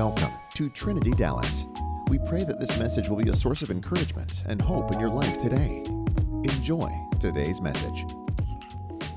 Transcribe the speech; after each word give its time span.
Welcome 0.00 0.32
to 0.54 0.70
Trinity 0.70 1.10
Dallas. 1.10 1.66
We 2.08 2.18
pray 2.20 2.42
that 2.44 2.58
this 2.58 2.78
message 2.78 3.10
will 3.10 3.18
be 3.18 3.28
a 3.28 3.36
source 3.36 3.60
of 3.60 3.70
encouragement 3.70 4.44
and 4.48 4.58
hope 4.58 4.94
in 4.94 4.98
your 4.98 5.10
life 5.10 5.36
today. 5.36 5.82
Enjoy 5.86 6.90
today's 7.20 7.60
message. 7.60 8.06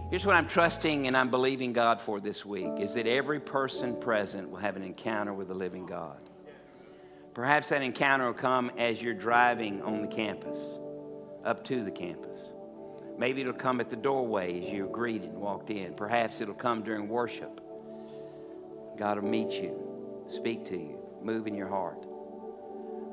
Here's 0.09 0.25
what 0.25 0.35
I'm 0.35 0.45
trusting 0.45 1.07
and 1.07 1.15
I'm 1.15 1.31
believing 1.31 1.71
God 1.71 2.01
for 2.01 2.19
this 2.19 2.45
week 2.45 2.81
is 2.81 2.95
that 2.95 3.07
every 3.07 3.39
person 3.39 3.95
present 3.95 4.49
will 4.49 4.57
have 4.57 4.75
an 4.75 4.83
encounter 4.83 5.33
with 5.33 5.47
the 5.47 5.53
living 5.53 5.85
God. 5.85 6.17
Perhaps 7.33 7.69
that 7.69 7.81
encounter 7.81 8.25
will 8.25 8.33
come 8.33 8.69
as 8.77 9.01
you're 9.01 9.13
driving 9.13 9.81
on 9.83 10.01
the 10.01 10.09
campus, 10.09 10.59
up 11.45 11.63
to 11.63 11.81
the 11.81 11.91
campus. 11.91 12.51
Maybe 13.17 13.39
it'll 13.39 13.53
come 13.53 13.79
at 13.79 13.89
the 13.89 13.95
doorway 13.95 14.61
as 14.61 14.69
you're 14.69 14.87
greeted 14.87 15.29
and 15.29 15.39
walked 15.39 15.69
in. 15.69 15.93
Perhaps 15.93 16.41
it'll 16.41 16.53
come 16.53 16.83
during 16.83 17.07
worship. 17.07 17.61
God 18.97 19.17
will 19.21 19.29
meet 19.29 19.51
you, 19.51 19.92
speak 20.27 20.65
to 20.65 20.77
you, 20.77 20.99
move 21.21 21.47
in 21.47 21.55
your 21.55 21.67
heart. 21.67 22.05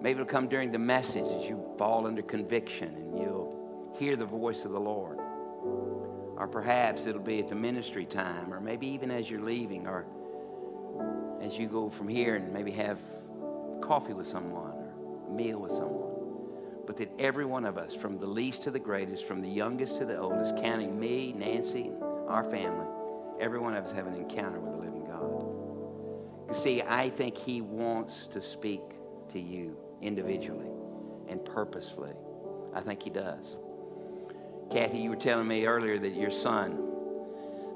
Maybe 0.01 0.21
it'll 0.21 0.31
come 0.31 0.49
during 0.49 0.73
the 0.73 0.79
message 0.79 1.25
as 1.25 1.49
you 1.49 1.75
fall 1.77 2.07
under 2.07 2.23
conviction 2.23 2.95
and 2.95 3.19
you'll 3.19 3.95
hear 3.99 4.17
the 4.17 4.25
voice 4.25 4.65
of 4.65 4.73
the 4.73 4.81
Lord. 4.81 5.19
Or 5.19 6.49
perhaps 6.51 7.07
it'll 7.07 7.21
be 7.21 7.39
at 7.39 7.49
the 7.49 7.55
ministry 7.55 8.07
time, 8.07 8.53
or 8.53 8.61
maybe 8.61 8.87
even 8.87 9.11
as 9.11 9.31
you're 9.31 9.43
leaving, 9.43 9.87
or 9.87 10.07
as 11.43 11.59
you 11.59 11.67
go 11.67 11.91
from 11.91 12.09
here 12.09 12.37
and 12.37 12.51
maybe 12.51 12.71
have 12.73 12.99
coffee 13.83 14.15
with 14.15 14.27
someone 14.27 14.73
or 14.73 15.27
a 15.29 15.31
meal 15.31 15.59
with 15.59 15.73
someone. 15.73 16.09
But 16.87 16.97
that 16.97 17.11
every 17.19 17.45
one 17.45 17.67
of 17.67 17.77
us, 17.77 17.95
from 17.95 18.19
the 18.19 18.27
least 18.27 18.63
to 18.65 18.71
the 18.71 18.79
greatest, 18.79 19.27
from 19.27 19.43
the 19.43 19.51
youngest 19.51 19.99
to 19.99 20.07
the 20.07 20.19
oldest, 20.19 20.57
counting 20.57 20.99
me, 20.99 21.35
Nancy, 21.35 21.91
our 22.27 22.43
family, 22.43 22.87
every 23.39 23.59
one 23.59 23.75
of 23.75 23.85
us 23.85 23.93
have 23.93 24.07
an 24.07 24.15
encounter 24.15 24.61
with 24.61 24.77
the 24.77 24.81
God. 24.81 24.90
You 26.51 26.57
see, 26.57 26.83
I 26.83 27.09
think 27.09 27.39
He 27.39 27.61
wants 27.61 28.27
to 28.29 28.41
speak 28.41 28.83
to 29.33 29.41
you 29.41 29.77
individually 30.03 30.69
and 31.29 31.45
purposefully. 31.45 32.13
I 32.75 32.81
think 32.81 33.03
He 33.03 33.11
does. 33.11 33.57
Kathy, 34.71 34.99
you 34.99 35.11
were 35.11 35.17
telling 35.17 35.49
me 35.49 35.67
earlier 35.67 35.99
that 35.99 36.15
your 36.15 36.31
son, 36.31 36.73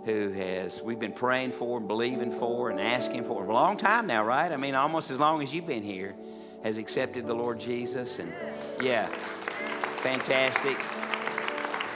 who 0.04 0.30
has, 0.30 0.82
we've 0.82 0.98
been 0.98 1.12
praying 1.12 1.52
for 1.52 1.78
and 1.78 1.88
believing 1.88 2.30
for 2.30 2.70
and 2.70 2.80
asking 2.80 3.24
for 3.24 3.44
a 3.44 3.52
long 3.52 3.76
time 3.76 4.06
now, 4.06 4.24
right? 4.24 4.52
I 4.52 4.56
mean, 4.56 4.74
almost 4.74 5.10
as 5.10 5.18
long 5.18 5.42
as 5.42 5.52
you've 5.52 5.66
been 5.66 5.82
here, 5.82 6.14
has 6.62 6.78
accepted 6.78 7.26
the 7.26 7.34
Lord 7.34 7.60
Jesus. 7.60 8.18
And 8.18 8.32
yeah, 8.80 9.06
fantastic. 9.06 10.76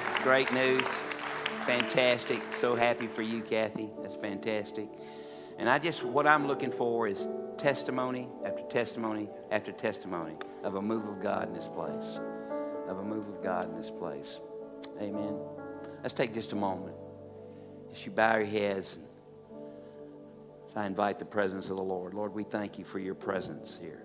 It's 0.09 0.19
great 0.23 0.53
news. 0.53 0.87
Fantastic. 1.63 2.41
So 2.59 2.75
happy 2.75 3.07
for 3.07 3.23
you, 3.23 3.41
Kathy. 3.41 3.91
That's 4.01 4.17
fantastic. 4.17 4.89
And 5.59 5.69
I 5.69 5.79
just, 5.79 6.05
what 6.05 6.27
I'm 6.27 6.47
looking 6.47 6.71
for 6.71 7.09
is 7.09 7.29
testimony 7.57 8.29
after 8.45 8.63
testimony 8.63 9.29
after 9.51 9.73
testimony 9.73 10.37
of 10.63 10.77
a 10.77 10.83
move 10.83 11.07
of 11.07 11.21
God 11.21 11.49
in 11.49 11.55
this 11.55 11.69
place. 11.69 12.21
Of 12.87 12.99
a 12.99 13.03
move 13.03 13.29
of 13.29 13.43
God 13.43 13.69
in 13.69 13.77
this 13.77 13.91
place. 13.91 14.39
Amen. 15.01 15.37
Let's 16.03 16.15
take 16.15 16.33
just 16.33 16.53
a 16.53 16.57
moment. 16.57 16.97
As 17.91 18.07
you 18.07 18.13
bow 18.13 18.37
your 18.37 18.47
heads, 18.47 18.99
as 20.69 20.77
I 20.77 20.87
invite 20.87 21.19
the 21.19 21.25
presence 21.25 21.71
of 21.71 21.77
the 21.77 21.83
Lord. 21.83 22.15
Lord, 22.15 22.35
we 22.35 22.45
thank 22.45 22.79
you 22.79 22.85
for 22.85 22.99
your 22.99 23.15
presence 23.15 23.77
here. 23.81 24.05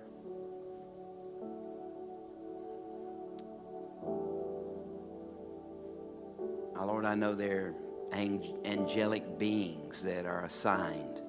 Our 6.75 6.87
Lord, 6.87 7.05
I 7.05 7.15
know 7.15 7.35
there 7.35 7.75
are 8.11 8.17
angelic 8.65 9.37
beings 9.37 10.01
that 10.01 10.25
are 10.25 10.45
assigned 10.45 11.21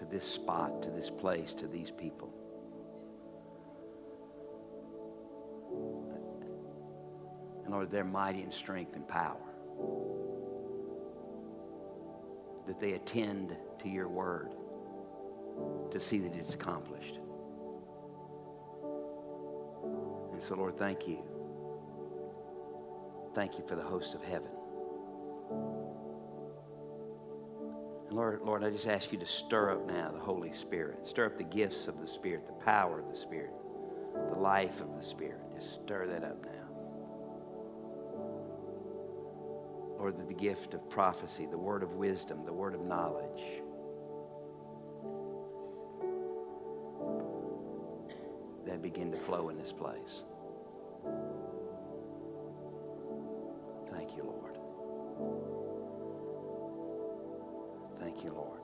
to 0.00 0.06
this 0.06 0.24
spot, 0.24 0.82
to 0.82 0.90
this 0.90 1.10
place, 1.10 1.52
to 1.52 1.66
these 1.66 1.90
people. 1.90 2.32
And 7.64 7.74
Lord, 7.74 7.90
they're 7.90 8.02
mighty 8.02 8.42
in 8.42 8.50
strength 8.50 8.96
and 8.96 9.06
power. 9.06 9.36
That 12.66 12.80
they 12.80 12.94
attend 12.94 13.54
to 13.80 13.88
your 13.90 14.08
word 14.08 14.54
to 15.90 16.00
see 16.00 16.18
that 16.20 16.34
it's 16.34 16.54
accomplished. 16.54 17.18
And 20.32 20.42
so, 20.42 20.54
Lord, 20.54 20.78
thank 20.78 21.06
you. 21.06 21.22
Thank 23.34 23.58
you 23.58 23.66
for 23.66 23.76
the 23.76 23.82
host 23.82 24.14
of 24.14 24.22
heaven. 24.24 24.50
And 28.10 28.18
Lord, 28.18 28.42
Lord, 28.42 28.64
I 28.64 28.70
just 28.70 28.88
ask 28.88 29.12
you 29.12 29.18
to 29.20 29.26
stir 29.26 29.70
up 29.70 29.86
now 29.86 30.10
the 30.10 30.18
Holy 30.18 30.52
Spirit. 30.52 31.06
Stir 31.06 31.26
up 31.26 31.36
the 31.38 31.44
gifts 31.44 31.86
of 31.86 32.00
the 32.00 32.08
Spirit, 32.08 32.44
the 32.44 32.64
power 32.64 32.98
of 32.98 33.08
the 33.08 33.16
Spirit, 33.16 33.52
the 34.30 34.38
life 34.38 34.80
of 34.80 34.96
the 34.96 35.02
Spirit. 35.02 35.40
Just 35.54 35.74
stir 35.74 36.08
that 36.08 36.24
up 36.24 36.44
now. 36.44 36.50
Lord, 39.96 40.18
the 40.26 40.34
gift 40.34 40.74
of 40.74 40.90
prophecy, 40.90 41.46
the 41.48 41.56
word 41.56 41.84
of 41.84 41.92
wisdom, 41.94 42.44
the 42.44 42.52
word 42.52 42.74
of 42.74 42.80
knowledge. 42.80 43.62
That 48.66 48.82
begin 48.82 49.12
to 49.12 49.18
flow 49.18 49.50
in 49.50 49.56
this 49.56 49.72
place. 49.72 50.22
Thank 53.92 54.16
you, 54.16 54.24
Lord. 54.24 54.59
You, 58.22 58.32
Lord. 58.32 58.60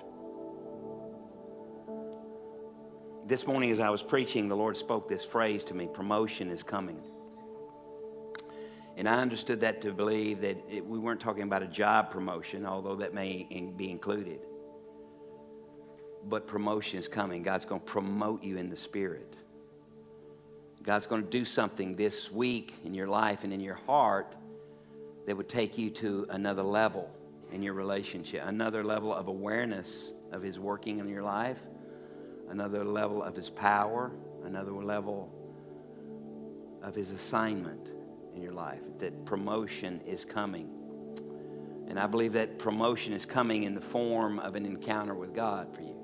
This 3.26 3.46
morning, 3.46 3.70
as 3.70 3.80
I 3.80 3.90
was 3.90 4.02
preaching, 4.02 4.48
the 4.48 4.56
Lord 4.56 4.76
spoke 4.76 5.08
this 5.08 5.24
phrase 5.24 5.64
to 5.64 5.74
me 5.74 5.88
promotion 5.92 6.50
is 6.50 6.62
coming. 6.62 7.02
And 8.96 9.08
I 9.08 9.20
understood 9.20 9.60
that 9.60 9.80
to 9.82 9.92
believe 9.92 10.40
that 10.42 10.56
it, 10.70 10.84
we 10.86 10.98
weren't 10.98 11.20
talking 11.20 11.42
about 11.42 11.62
a 11.62 11.66
job 11.66 12.10
promotion, 12.10 12.64
although 12.64 12.96
that 12.96 13.14
may 13.14 13.46
in, 13.50 13.76
be 13.76 13.90
included. 13.90 14.40
But 16.24 16.46
promotion 16.46 16.98
is 16.98 17.08
coming. 17.08 17.42
God's 17.42 17.64
going 17.64 17.80
to 17.80 17.86
promote 17.86 18.42
you 18.42 18.56
in 18.58 18.70
the 18.70 18.76
Spirit. 18.76 19.36
God's 20.82 21.06
going 21.06 21.22
to 21.22 21.28
do 21.28 21.44
something 21.44 21.96
this 21.96 22.30
week 22.30 22.74
in 22.84 22.94
your 22.94 23.08
life 23.08 23.44
and 23.44 23.52
in 23.52 23.60
your 23.60 23.74
heart 23.74 24.34
that 25.26 25.36
would 25.36 25.48
take 25.48 25.76
you 25.76 25.90
to 25.90 26.26
another 26.30 26.62
level 26.62 27.10
in 27.56 27.62
your 27.62 27.72
relationship, 27.72 28.42
another 28.44 28.84
level 28.84 29.14
of 29.14 29.28
awareness 29.28 30.12
of 30.30 30.42
His 30.42 30.60
working 30.60 30.98
in 30.98 31.08
your 31.08 31.22
life, 31.22 31.58
another 32.50 32.84
level 32.84 33.22
of 33.22 33.34
His 33.34 33.48
power, 33.48 34.12
another 34.44 34.72
level 34.72 35.32
of 36.82 36.94
His 36.94 37.10
assignment 37.10 37.88
in 38.34 38.42
your 38.42 38.52
life, 38.52 38.82
that 38.98 39.24
promotion 39.24 40.02
is 40.04 40.26
coming. 40.26 40.68
And 41.88 41.98
I 41.98 42.06
believe 42.06 42.34
that 42.34 42.58
promotion 42.58 43.14
is 43.14 43.24
coming 43.24 43.62
in 43.62 43.74
the 43.74 43.80
form 43.80 44.38
of 44.38 44.54
an 44.54 44.66
encounter 44.66 45.14
with 45.14 45.34
God 45.34 45.74
for 45.74 45.80
you. 45.80 45.96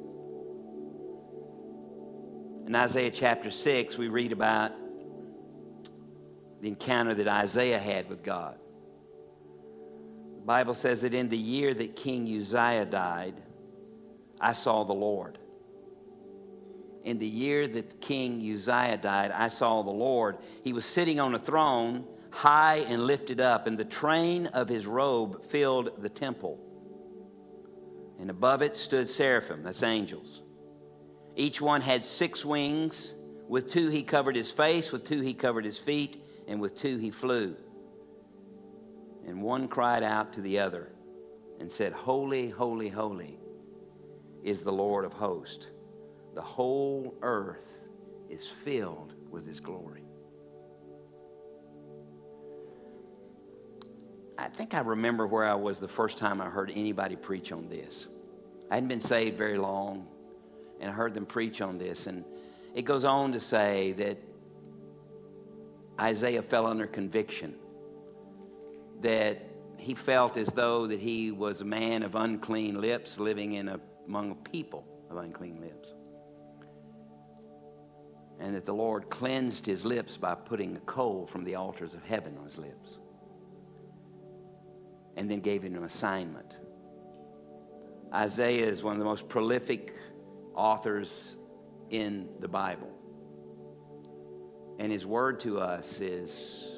In 2.67 2.75
Isaiah 2.75 3.11
chapter 3.11 3.51
6, 3.51 3.99
we 3.99 4.09
read 4.09 4.33
about 4.33 4.73
the 6.63 6.69
encounter 6.69 7.15
that 7.15 7.29
Isaiah 7.29 7.79
had 7.79 8.09
with 8.09 8.23
God. 8.23 8.59
Bible 10.45 10.75
says 10.75 11.03
that 11.03 11.15
in 11.15 11.29
the 11.29 11.39
year 11.39 11.73
that 11.73 11.97
King 11.97 12.27
Uzziah 12.27 12.87
died, 12.87 13.35
I 14.41 14.53
saw 14.53 14.85
the 14.85 14.93
Lord. 14.93 15.39
In 17.05 17.19
the 17.19 17.27
year 17.27 17.67
that 17.67 18.01
King 18.01 18.41
Uzziah 18.41 18.99
died, 18.99 19.31
I 19.31 19.49
saw 19.49 19.83
the 19.83 19.91
Lord. 19.91 20.39
He 20.63 20.73
was 20.73 20.85
sitting 20.85 21.21
on 21.21 21.35
a 21.35 21.39
throne 21.39 22.07
high 22.31 22.79
and 22.89 23.05
lifted 23.05 23.41
up, 23.41 23.67
and 23.67 23.77
the 23.77 23.85
train 23.85 24.47
of 24.49 24.69
his 24.69 24.87
robe 24.87 25.45
filled 25.45 26.03
the 26.03 26.09
temple. 26.09 26.59
And 28.19 28.31
above 28.31 28.63
it 28.63 28.77
stood 28.77 29.09
seraphim, 29.09 29.63
that's 29.63 29.83
angels. 29.83 30.43
Each 31.37 31.61
one 31.61 31.81
had 31.81 32.05
six 32.05 32.45
wings. 32.45 33.15
With 33.49 33.71
two 33.71 33.91
he 33.91 34.03
covered 34.03 34.37
his 34.37 34.51
face, 34.51 34.93
with 34.93 35.05
two 35.05 35.21
he 35.21 35.35
covered 35.35 35.65
his 35.65 35.79
feet, 35.79 36.17
and 36.49 36.61
with 36.61 36.79
two 36.79 36.97
he 36.97 37.11
flew. 37.11 37.57
And 39.27 39.43
one 39.43 39.69
cried 39.69 40.03
out 40.03 40.33
to 40.35 40.41
the 40.41 40.59
other 40.59 40.91
and 41.61 41.71
said, 41.71 41.93
Holy, 41.93 42.51
holy, 42.51 42.89
holy 42.89 43.39
is 44.43 44.63
the 44.63 44.73
Lord 44.73 45.05
of 45.05 45.13
hosts. 45.13 45.69
The 46.35 46.43
whole 46.43 47.15
earth 47.23 47.87
is 48.29 48.49
filled 48.49 49.15
with 49.31 49.47
his 49.47 49.61
glory. 49.61 50.03
I 54.39 54.49
think 54.49 54.75
I 54.75 54.81
remember 54.81 55.27
where 55.27 55.45
I 55.45 55.55
was 55.55 55.79
the 55.79 55.87
first 55.87 56.19
time 56.19 56.41
I 56.41 56.47
heard 56.47 56.73
anybody 56.75 57.15
preach 57.15 57.53
on 57.53 57.69
this. 57.69 58.09
I 58.71 58.75
hadn't 58.75 58.89
been 58.89 59.01
saved 59.01 59.37
very 59.37 59.59
long, 59.59 60.09
and 60.81 60.91
I 60.91 60.93
heard 60.93 61.15
them 61.15 61.27
preach 61.27 61.61
on 61.61 61.79
this. 61.79 62.07
And 62.07 62.25
it 62.75 62.83
goes 62.83 63.05
on 63.05 63.33
to 63.33 63.41
say 63.41 63.93
that 63.93 64.19
Isaiah 66.01 66.43
fell 66.43 66.67
under 66.67 66.87
conviction, 66.87 67.55
that 69.03 69.39
he 69.77 69.95
felt 69.95 70.37
as 70.37 70.49
though 70.49 70.87
that 70.87 71.01
he 71.01 71.31
was 71.31 71.61
a 71.61 71.65
man 71.65 72.03
of 72.03 72.15
unclean 72.15 72.81
lips 72.81 73.19
living 73.19 73.55
in 73.55 73.69
a, 73.69 73.81
among 74.07 74.31
a 74.31 74.35
people 74.51 74.87
of 75.11 75.17
unclean 75.17 75.61
lips. 75.61 75.93
and 78.43 78.57
that 78.57 78.65
the 78.65 78.75
Lord 78.75 79.09
cleansed 79.09 79.67
his 79.67 79.85
lips 79.85 80.17
by 80.17 80.35
putting 80.35 80.77
a 80.77 80.81
coal 80.81 81.27
from 81.27 81.45
the 81.45 81.55
altars 81.55 81.95
of 81.95 82.05
heaven 82.05 82.37
on 82.39 82.47
his 82.47 82.59
lips. 82.59 82.99
And 85.17 85.31
then 85.31 85.41
gave 85.41 85.63
him 85.63 85.77
an 85.77 85.85
assignment. 85.85 86.59
Isaiah 88.13 88.67
is 88.67 88.83
one 88.83 88.95
of 88.95 88.99
the 88.99 89.05
most 89.05 89.29
prolific 89.29 89.95
authors 90.57 91.37
in 91.91 92.29
the 92.41 92.49
Bible. 92.49 92.91
And 94.81 94.91
his 94.91 95.07
word 95.07 95.39
to 95.41 95.61
us 95.61 96.01
is 96.01 96.72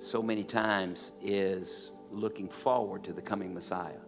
so 0.00 0.22
many 0.22 0.44
times 0.44 1.12
is 1.22 1.90
looking 2.10 2.48
forward 2.48 3.04
to 3.04 3.12
the 3.12 3.22
coming 3.22 3.54
Messiah. 3.54 4.00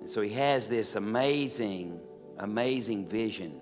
And 0.00 0.10
so 0.10 0.20
he 0.20 0.30
has 0.34 0.68
this 0.68 0.96
amazing, 0.96 2.00
amazing 2.38 3.08
vision, 3.08 3.60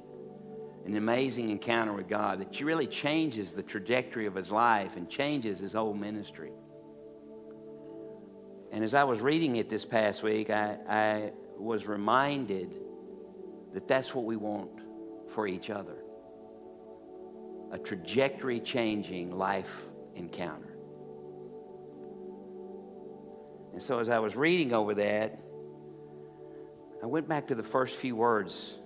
an 0.86 0.96
amazing 0.96 1.50
encounter 1.50 1.92
with 1.92 2.08
God 2.08 2.40
that 2.40 2.60
really 2.60 2.86
changes 2.86 3.52
the 3.52 3.62
trajectory 3.62 4.26
of 4.26 4.34
his 4.34 4.50
life 4.50 4.96
and 4.96 5.08
changes 5.08 5.60
his 5.60 5.74
whole 5.74 5.94
ministry. 5.94 6.52
And 8.72 8.82
as 8.82 8.94
I 8.94 9.04
was 9.04 9.20
reading 9.20 9.56
it 9.56 9.68
this 9.68 9.84
past 9.84 10.22
week, 10.22 10.50
I, 10.50 10.78
I 10.88 11.32
was 11.58 11.86
reminded 11.86 12.74
that 13.74 13.86
that's 13.86 14.14
what 14.14 14.24
we 14.24 14.36
want 14.36 14.70
for 15.28 15.46
each 15.46 15.70
other 15.70 15.96
a 17.70 17.78
trajectory 17.78 18.60
changing 18.60 19.30
life 19.30 19.91
encounter. 20.14 20.76
And 23.72 23.82
so 23.82 23.98
as 23.98 24.08
I 24.08 24.18
was 24.18 24.36
reading 24.36 24.72
over 24.72 24.94
that, 24.94 25.38
I 27.02 27.06
went 27.06 27.28
back 27.28 27.48
to 27.48 27.54
the 27.54 27.62
first 27.62 27.96
few 27.96 28.14
words 28.14 28.76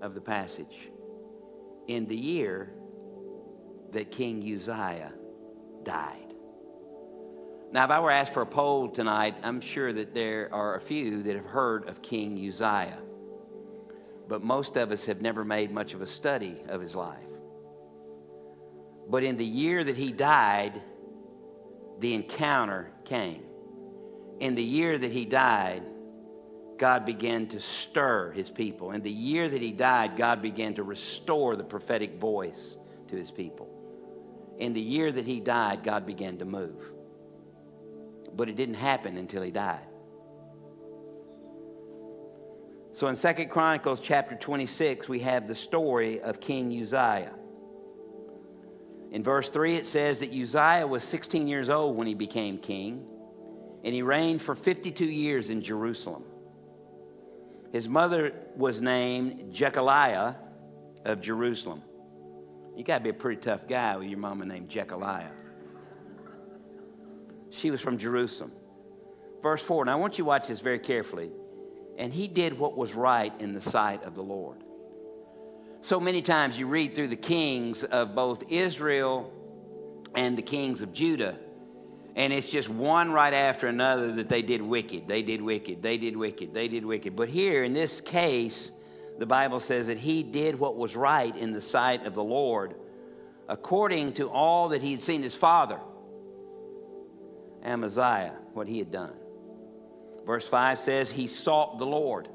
of 0.00 0.14
the 0.14 0.20
passage. 0.20 0.90
In 1.86 2.06
the 2.06 2.16
year 2.16 2.72
that 3.92 4.10
King 4.10 4.42
Uzziah 4.42 5.12
died. 5.82 6.34
Now, 7.72 7.84
if 7.84 7.90
I 7.90 8.00
were 8.00 8.10
asked 8.10 8.34
for 8.34 8.42
a 8.42 8.46
poll 8.46 8.88
tonight, 8.88 9.34
I'm 9.42 9.60
sure 9.60 9.92
that 9.92 10.12
there 10.12 10.50
are 10.52 10.74
a 10.74 10.80
few 10.80 11.22
that 11.22 11.34
have 11.36 11.46
heard 11.46 11.88
of 11.88 12.02
King 12.02 12.36
Uzziah. 12.46 12.98
But 14.28 14.42
most 14.42 14.76
of 14.76 14.92
us 14.92 15.06
have 15.06 15.22
never 15.22 15.44
made 15.44 15.70
much 15.70 15.94
of 15.94 16.02
a 16.02 16.06
study 16.06 16.62
of 16.68 16.80
his 16.80 16.94
life. 16.94 17.31
But 19.08 19.24
in 19.24 19.36
the 19.36 19.44
year 19.44 19.82
that 19.82 19.96
he 19.96 20.12
died, 20.12 20.80
the 21.98 22.14
encounter 22.14 22.90
came. 23.04 23.42
In 24.40 24.54
the 24.54 24.62
year 24.62 24.98
that 24.98 25.12
he 25.12 25.24
died, 25.24 25.82
God 26.78 27.04
began 27.04 27.46
to 27.48 27.60
stir 27.60 28.32
his 28.32 28.50
people. 28.50 28.90
In 28.90 29.02
the 29.02 29.10
year 29.10 29.48
that 29.48 29.62
he 29.62 29.72
died, 29.72 30.16
God 30.16 30.42
began 30.42 30.74
to 30.74 30.82
restore 30.82 31.54
the 31.54 31.64
prophetic 31.64 32.18
voice 32.18 32.76
to 33.08 33.16
his 33.16 33.30
people. 33.30 33.68
In 34.58 34.72
the 34.72 34.80
year 34.80 35.12
that 35.12 35.26
he 35.26 35.40
died, 35.40 35.82
God 35.84 36.06
began 36.06 36.38
to 36.38 36.44
move. 36.44 36.92
But 38.34 38.48
it 38.48 38.56
didn't 38.56 38.76
happen 38.76 39.16
until 39.16 39.42
he 39.42 39.50
died. 39.50 39.86
So 42.92 43.06
in 43.06 43.14
Second 43.14 43.48
Chronicles 43.48 44.00
chapter 44.00 44.34
26, 44.34 45.08
we 45.08 45.20
have 45.20 45.48
the 45.48 45.54
story 45.54 46.20
of 46.20 46.40
King 46.40 46.72
Uzziah. 46.80 47.32
In 49.12 49.22
verse 49.22 49.50
3, 49.50 49.76
it 49.76 49.86
says 49.86 50.20
that 50.20 50.32
Uzziah 50.32 50.86
was 50.86 51.04
16 51.04 51.46
years 51.46 51.68
old 51.68 51.96
when 51.96 52.06
he 52.06 52.14
became 52.14 52.56
king, 52.56 53.06
and 53.84 53.94
he 53.94 54.00
reigned 54.00 54.40
for 54.40 54.54
52 54.54 55.04
years 55.04 55.50
in 55.50 55.60
Jerusalem. 55.60 56.24
His 57.72 57.88
mother 57.88 58.32
was 58.56 58.80
named 58.80 59.54
Jecholiah 59.54 60.36
of 61.04 61.20
Jerusalem. 61.20 61.82
You 62.74 62.84
got 62.84 62.98
to 62.98 63.04
be 63.04 63.10
a 63.10 63.14
pretty 63.14 63.40
tough 63.40 63.68
guy 63.68 63.96
with 63.98 64.08
your 64.08 64.18
mama 64.18 64.46
named 64.46 64.70
Jecholiah. 64.70 65.30
She 67.50 67.70
was 67.70 67.82
from 67.82 67.98
Jerusalem. 67.98 68.52
Verse 69.42 69.62
4. 69.62 69.84
Now 69.84 69.92
I 69.92 69.96
want 69.96 70.14
you 70.16 70.24
to 70.24 70.28
watch 70.28 70.48
this 70.48 70.60
very 70.60 70.78
carefully. 70.78 71.30
And 71.98 72.14
he 72.14 72.28
did 72.28 72.58
what 72.58 72.78
was 72.78 72.94
right 72.94 73.32
in 73.40 73.52
the 73.52 73.60
sight 73.60 74.04
of 74.04 74.14
the 74.14 74.22
Lord. 74.22 74.61
So 75.82 76.00
many 76.00 76.22
times 76.22 76.58
you 76.58 76.66
read 76.66 76.94
through 76.94 77.08
the 77.08 77.16
kings 77.16 77.84
of 77.84 78.14
both 78.14 78.44
Israel 78.50 79.30
and 80.14 80.38
the 80.38 80.42
kings 80.42 80.80
of 80.80 80.92
Judah 80.92 81.36
and 82.14 82.32
it's 82.32 82.48
just 82.48 82.68
one 82.68 83.10
right 83.10 83.32
after 83.32 83.68
another 83.68 84.12
that 84.12 84.28
they 84.28 84.42
did 84.42 84.60
wicked, 84.60 85.08
they 85.08 85.22
did 85.22 85.40
wicked, 85.40 85.82
they 85.82 85.96
did 85.96 86.16
wicked, 86.16 86.52
they 86.52 86.68
did 86.68 86.84
wicked. 86.84 87.16
But 87.16 87.28
here 87.28 87.64
in 87.64 87.72
this 87.72 88.00
case, 88.00 88.70
the 89.18 89.26
Bible 89.26 89.60
says 89.60 89.86
that 89.86 89.98
he 89.98 90.22
did 90.22 90.58
what 90.58 90.76
was 90.76 90.94
right 90.94 91.34
in 91.34 91.52
the 91.52 91.62
sight 91.62 92.04
of 92.04 92.14
the 92.14 92.24
Lord 92.24 92.74
according 93.48 94.14
to 94.14 94.30
all 94.30 94.68
that 94.70 94.82
he 94.82 94.92
had 94.92 95.00
seen 95.00 95.22
his 95.22 95.34
father, 95.34 95.78
Amaziah, 97.64 98.34
what 98.52 98.68
he 98.68 98.78
had 98.78 98.90
done. 98.90 99.14
Verse 100.26 100.48
5 100.48 100.78
says, 100.78 101.10
He 101.10 101.26
sought 101.26 101.78
the 101.78 101.86
Lord. 101.86 102.28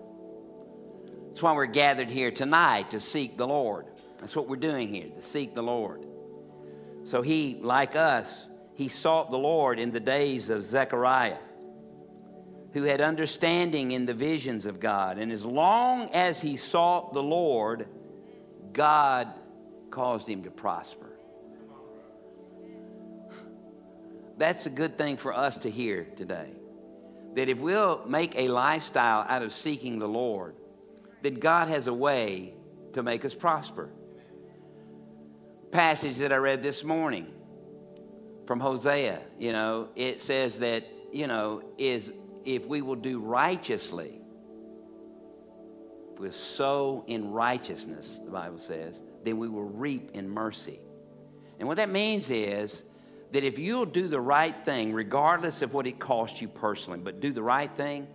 That's 1.38 1.44
why 1.44 1.54
we're 1.54 1.68
gathered 1.68 2.10
here 2.10 2.32
tonight 2.32 2.90
to 2.90 3.00
seek 3.00 3.38
the 3.38 3.46
Lord. 3.46 3.86
That's 4.18 4.36
what 4.36 4.48
we're 4.48 4.56
doing 4.56 4.88
here, 4.88 5.06
to 5.16 5.22
seek 5.22 5.54
the 5.54 5.62
Lord. 5.62 6.04
So 7.04 7.22
he, 7.22 7.60
like 7.62 7.96
us, 7.96 8.50
he 8.74 8.88
sought 8.88 9.30
the 9.30 9.38
Lord 9.38 9.78
in 9.80 9.92
the 9.92 10.00
days 10.00 10.50
of 10.50 10.64
Zechariah, 10.64 11.38
who 12.74 12.82
had 12.86 13.02
understanding 13.02 13.92
in 13.92 14.08
the 14.08 14.16
visions 14.16 14.66
of 14.66 14.80
God. 14.80 15.20
And 15.20 15.32
as 15.32 15.46
long 15.46 16.10
as 16.12 16.42
he 16.42 16.58
sought 16.58 17.14
the 17.14 17.22
Lord, 17.22 17.88
God 18.74 19.28
caused 19.92 20.28
him 20.28 20.42
to 20.46 20.50
prosper. 20.50 21.12
That's 24.40 24.66
a 24.66 24.72
good 24.72 24.98
thing 24.98 25.18
for 25.18 25.36
us 25.36 25.60
to 25.60 25.70
hear 25.70 26.08
today. 26.16 26.50
That 27.36 27.48
if 27.48 27.60
we'll 27.60 28.08
make 28.08 28.36
a 28.36 28.48
lifestyle 28.48 29.24
out 29.30 29.44
of 29.44 29.54
seeking 29.54 30.00
the 30.00 30.08
Lord, 30.08 30.56
then 31.22 31.36
God 31.36 31.68
has 31.68 31.88
a 31.88 31.94
way 31.94 32.54
to 32.94 33.04
make 33.04 33.26
us 33.26 33.34
prosper. 33.34 33.90
Passage 35.72 36.18
that 36.18 36.32
I 36.32 36.38
read 36.38 36.64
this 36.64 36.84
morning 36.84 37.32
from 38.46 38.60
Hosea, 38.60 39.20
you 39.38 39.52
know, 39.52 39.90
it 39.96 40.22
says 40.22 40.60
that, 40.60 40.86
you 41.12 41.28
know, 41.28 41.62
is 41.78 42.12
if 42.46 42.66
we 42.66 42.82
will 42.82 42.96
do 42.96 43.20
righteously, 43.20 44.22
we 46.18 46.32
sow 46.32 47.04
in 47.08 47.32
righteousness, 47.32 48.20
the 48.24 48.32
Bible 48.32 48.58
says, 48.58 49.02
then 49.24 49.38
we 49.38 49.50
will 49.50 49.66
reap 49.66 50.12
in 50.14 50.30
mercy. 50.30 50.80
And 51.60 51.68
what 51.68 51.78
that 51.78 51.90
means 51.90 52.30
is 52.30 52.84
that 53.32 53.44
if 53.44 53.60
you'll 53.60 53.86
do 53.86 54.08
the 54.08 54.22
right 54.22 54.56
thing, 54.64 54.94
regardless 54.94 55.62
of 55.62 55.74
what 55.74 55.86
it 55.86 56.00
costs 56.00 56.42
you 56.42 56.48
personally, 56.48 57.00
but 57.00 57.20
do 57.20 57.32
the 57.32 57.44
right 57.44 57.74
thing, 57.76 58.08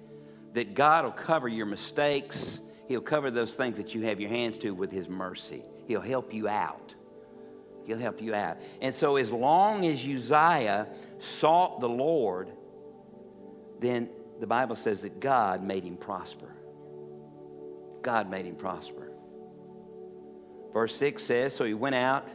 that 0.54 0.74
God 0.74 1.04
will 1.04 1.12
cover 1.12 1.48
your 1.48 1.66
mistakes. 1.66 2.60
He'll 2.92 3.00
cover 3.00 3.30
those 3.30 3.54
things 3.54 3.78
that 3.78 3.94
you 3.94 4.02
have 4.02 4.20
your 4.20 4.28
hands 4.28 4.58
to 4.58 4.72
with 4.74 4.92
His 4.92 5.08
mercy. 5.08 5.62
He'll 5.86 6.02
help 6.02 6.34
you 6.34 6.46
out. 6.46 6.94
He'll 7.86 7.96
help 7.96 8.20
you 8.20 8.34
out. 8.34 8.58
And 8.82 8.94
so, 8.94 9.16
as 9.16 9.32
long 9.32 9.86
as 9.86 10.06
Uzziah 10.06 10.88
sought 11.18 11.80
the 11.80 11.88
Lord, 11.88 12.50
then 13.80 14.10
the 14.40 14.46
Bible 14.46 14.76
says 14.76 15.00
that 15.00 15.20
God 15.20 15.64
made 15.64 15.84
him 15.84 15.96
prosper. 15.96 16.54
God 18.02 18.30
made 18.30 18.44
him 18.44 18.56
prosper. 18.56 19.10
Verse 20.74 20.94
6 20.96 21.22
says 21.22 21.56
So 21.56 21.64
he 21.64 21.72
went 21.72 21.94
out 21.94 22.28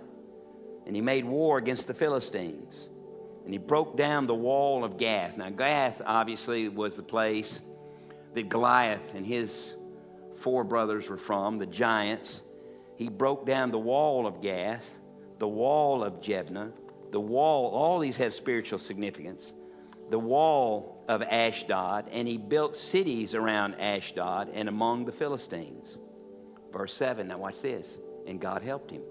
and 0.87 0.95
he 0.95 1.03
made 1.03 1.23
war 1.23 1.59
against 1.59 1.85
the 1.85 1.93
Philistines. 1.93 2.89
And 3.45 3.53
he 3.53 3.59
broke 3.59 3.95
down 3.95 4.25
the 4.25 4.33
wall 4.33 4.83
of 4.83 4.97
Gath. 4.97 5.37
Now, 5.37 5.51
Gath 5.51 6.01
obviously 6.03 6.67
was 6.67 6.95
the 6.95 7.03
place 7.03 7.61
that 8.33 8.49
Goliath 8.49 9.13
and 9.13 9.23
his 9.23 9.75
four 10.37 10.63
brothers 10.63 11.09
were 11.09 11.17
from, 11.17 11.57
the 11.57 11.65
giants. 11.65 12.41
He 12.95 13.09
broke 13.09 13.45
down 13.45 13.71
the 13.71 13.79
wall 13.79 14.25
of 14.25 14.41
Gath 14.41 14.97
the 15.39 15.47
wall 15.47 16.03
of 16.03 16.21
Jebna, 16.21 16.75
the 17.11 17.19
wall, 17.19 17.69
all 17.69 17.99
these 17.99 18.17
have 18.17 18.33
spiritual 18.33 18.79
significance, 18.79 19.53
the 20.09 20.19
wall 20.19 21.03
of 21.07 21.21
Ashdod, 21.21 22.09
and 22.11 22.27
he 22.27 22.37
built 22.37 22.75
cities 22.75 23.35
around 23.35 23.75
Ashdod 23.75 24.49
and 24.53 24.67
among 24.67 25.05
the 25.05 25.11
Philistines. 25.11 25.97
Verse 26.71 26.93
7, 26.93 27.27
now 27.27 27.37
watch 27.37 27.61
this. 27.61 27.97
And 28.25 28.41
God 28.41 28.61
helped 28.61 28.91
him. 28.91 29.03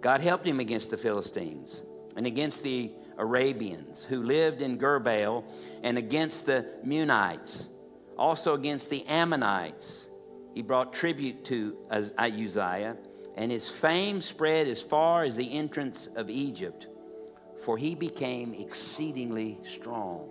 God 0.00 0.20
helped 0.20 0.46
him 0.46 0.60
against 0.60 0.90
the 0.90 0.96
Philistines 0.96 1.82
and 2.16 2.26
against 2.26 2.62
the 2.62 2.92
Arabians 3.18 4.04
who 4.04 4.22
lived 4.22 4.62
in 4.62 4.78
Gurbaal 4.78 5.44
and 5.82 5.98
against 5.98 6.46
the 6.46 6.66
Meunites, 6.84 7.66
also 8.18 8.54
against 8.54 8.90
the 8.90 9.06
Ammonites. 9.06 10.08
He 10.54 10.62
brought 10.62 10.92
tribute 10.92 11.44
to 11.46 11.76
Uzziah 11.90 12.96
and 13.36 13.50
his 13.50 13.68
fame 13.68 14.20
spread 14.20 14.68
as 14.68 14.82
far 14.82 15.24
as 15.24 15.36
the 15.36 15.52
entrance 15.56 16.08
of 16.16 16.28
Egypt, 16.28 16.86
for 17.64 17.78
he 17.78 17.94
became 17.94 18.54
exceedingly 18.54 19.58
strong. 19.64 20.28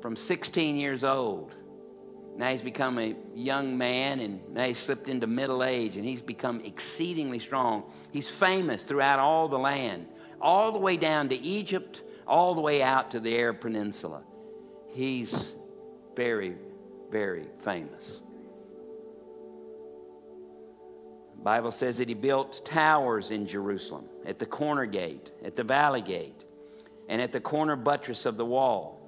From 0.00 0.16
16 0.16 0.76
years 0.76 1.04
old, 1.04 1.54
Now 2.36 2.50
he's 2.50 2.62
become 2.62 2.98
a 2.98 3.16
young 3.34 3.76
man 3.76 4.20
and 4.20 4.48
now 4.50 4.64
he's 4.64 4.78
slipped 4.78 5.08
into 5.08 5.26
middle 5.26 5.62
age 5.62 5.96
and 5.96 6.04
he's 6.04 6.22
become 6.22 6.60
exceedingly 6.60 7.38
strong. 7.38 7.82
He's 8.12 8.30
famous 8.30 8.84
throughout 8.84 9.18
all 9.18 9.48
the 9.48 9.58
land, 9.58 10.06
all 10.40 10.72
the 10.72 10.78
way 10.78 10.96
down 10.96 11.28
to 11.30 11.36
Egypt, 11.36 12.02
all 12.26 12.54
the 12.54 12.60
way 12.60 12.82
out 12.82 13.10
to 13.10 13.20
the 13.20 13.36
Arab 13.36 13.60
Peninsula. 13.60 14.22
He's 14.92 15.54
very, 16.16 16.56
very 17.10 17.46
famous. 17.60 18.20
The 21.36 21.44
Bible 21.44 21.72
says 21.72 21.98
that 21.98 22.08
he 22.08 22.14
built 22.14 22.64
towers 22.64 23.30
in 23.30 23.46
Jerusalem, 23.46 24.04
at 24.26 24.38
the 24.38 24.46
corner 24.46 24.84
gate, 24.86 25.30
at 25.42 25.56
the 25.56 25.64
valley 25.64 26.02
gate, 26.02 26.44
and 27.08 27.22
at 27.22 27.32
the 27.32 27.40
corner 27.40 27.76
buttress 27.76 28.26
of 28.26 28.36
the 28.36 28.44
wall. 28.44 29.00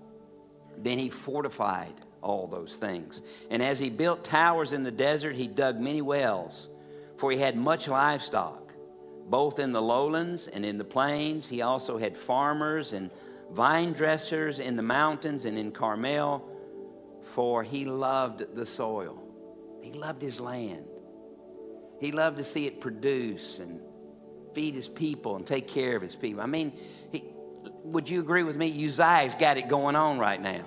Then 0.78 0.98
he 0.98 1.10
fortified 1.10 1.92
all 2.22 2.46
those 2.46 2.76
things. 2.76 3.20
And 3.50 3.62
as 3.62 3.78
he 3.78 3.90
built 3.90 4.24
towers 4.24 4.72
in 4.72 4.84
the 4.84 4.90
desert, 4.90 5.36
he 5.36 5.46
dug 5.46 5.78
many 5.78 6.00
wells, 6.00 6.68
for 7.16 7.30
he 7.30 7.38
had 7.38 7.56
much 7.56 7.88
livestock, 7.88 8.72
both 9.28 9.58
in 9.58 9.72
the 9.72 9.82
lowlands 9.82 10.48
and 10.48 10.64
in 10.64 10.78
the 10.78 10.84
plains. 10.84 11.48
He 11.48 11.60
also 11.62 11.98
had 11.98 12.16
farmers 12.16 12.92
and 12.94 13.10
vine 13.52 13.92
dressers 13.92 14.58
in 14.58 14.76
the 14.76 14.82
mountains 14.82 15.44
and 15.44 15.58
in 15.58 15.72
Carmel, 15.72 16.48
for 17.22 17.62
he 17.62 17.84
loved 17.84 18.54
the 18.54 18.66
soil. 18.66 19.22
He 19.82 19.92
loved 19.92 20.22
his 20.22 20.40
land. 20.40 20.86
He 22.00 22.12
loved 22.12 22.38
to 22.38 22.44
see 22.44 22.66
it 22.66 22.80
produce 22.80 23.58
and 23.58 23.80
feed 24.54 24.74
his 24.74 24.88
people 24.88 25.36
and 25.36 25.46
take 25.46 25.68
care 25.68 25.96
of 25.96 26.02
his 26.02 26.16
people. 26.16 26.42
I 26.42 26.46
mean, 26.46 26.72
he, 27.10 27.24
would 27.84 28.08
you 28.08 28.20
agree 28.20 28.42
with 28.42 28.56
me? 28.56 28.84
Uzziah's 28.84 29.34
got 29.34 29.56
it 29.56 29.68
going 29.68 29.96
on 29.96 30.18
right 30.18 30.40
now. 30.40 30.64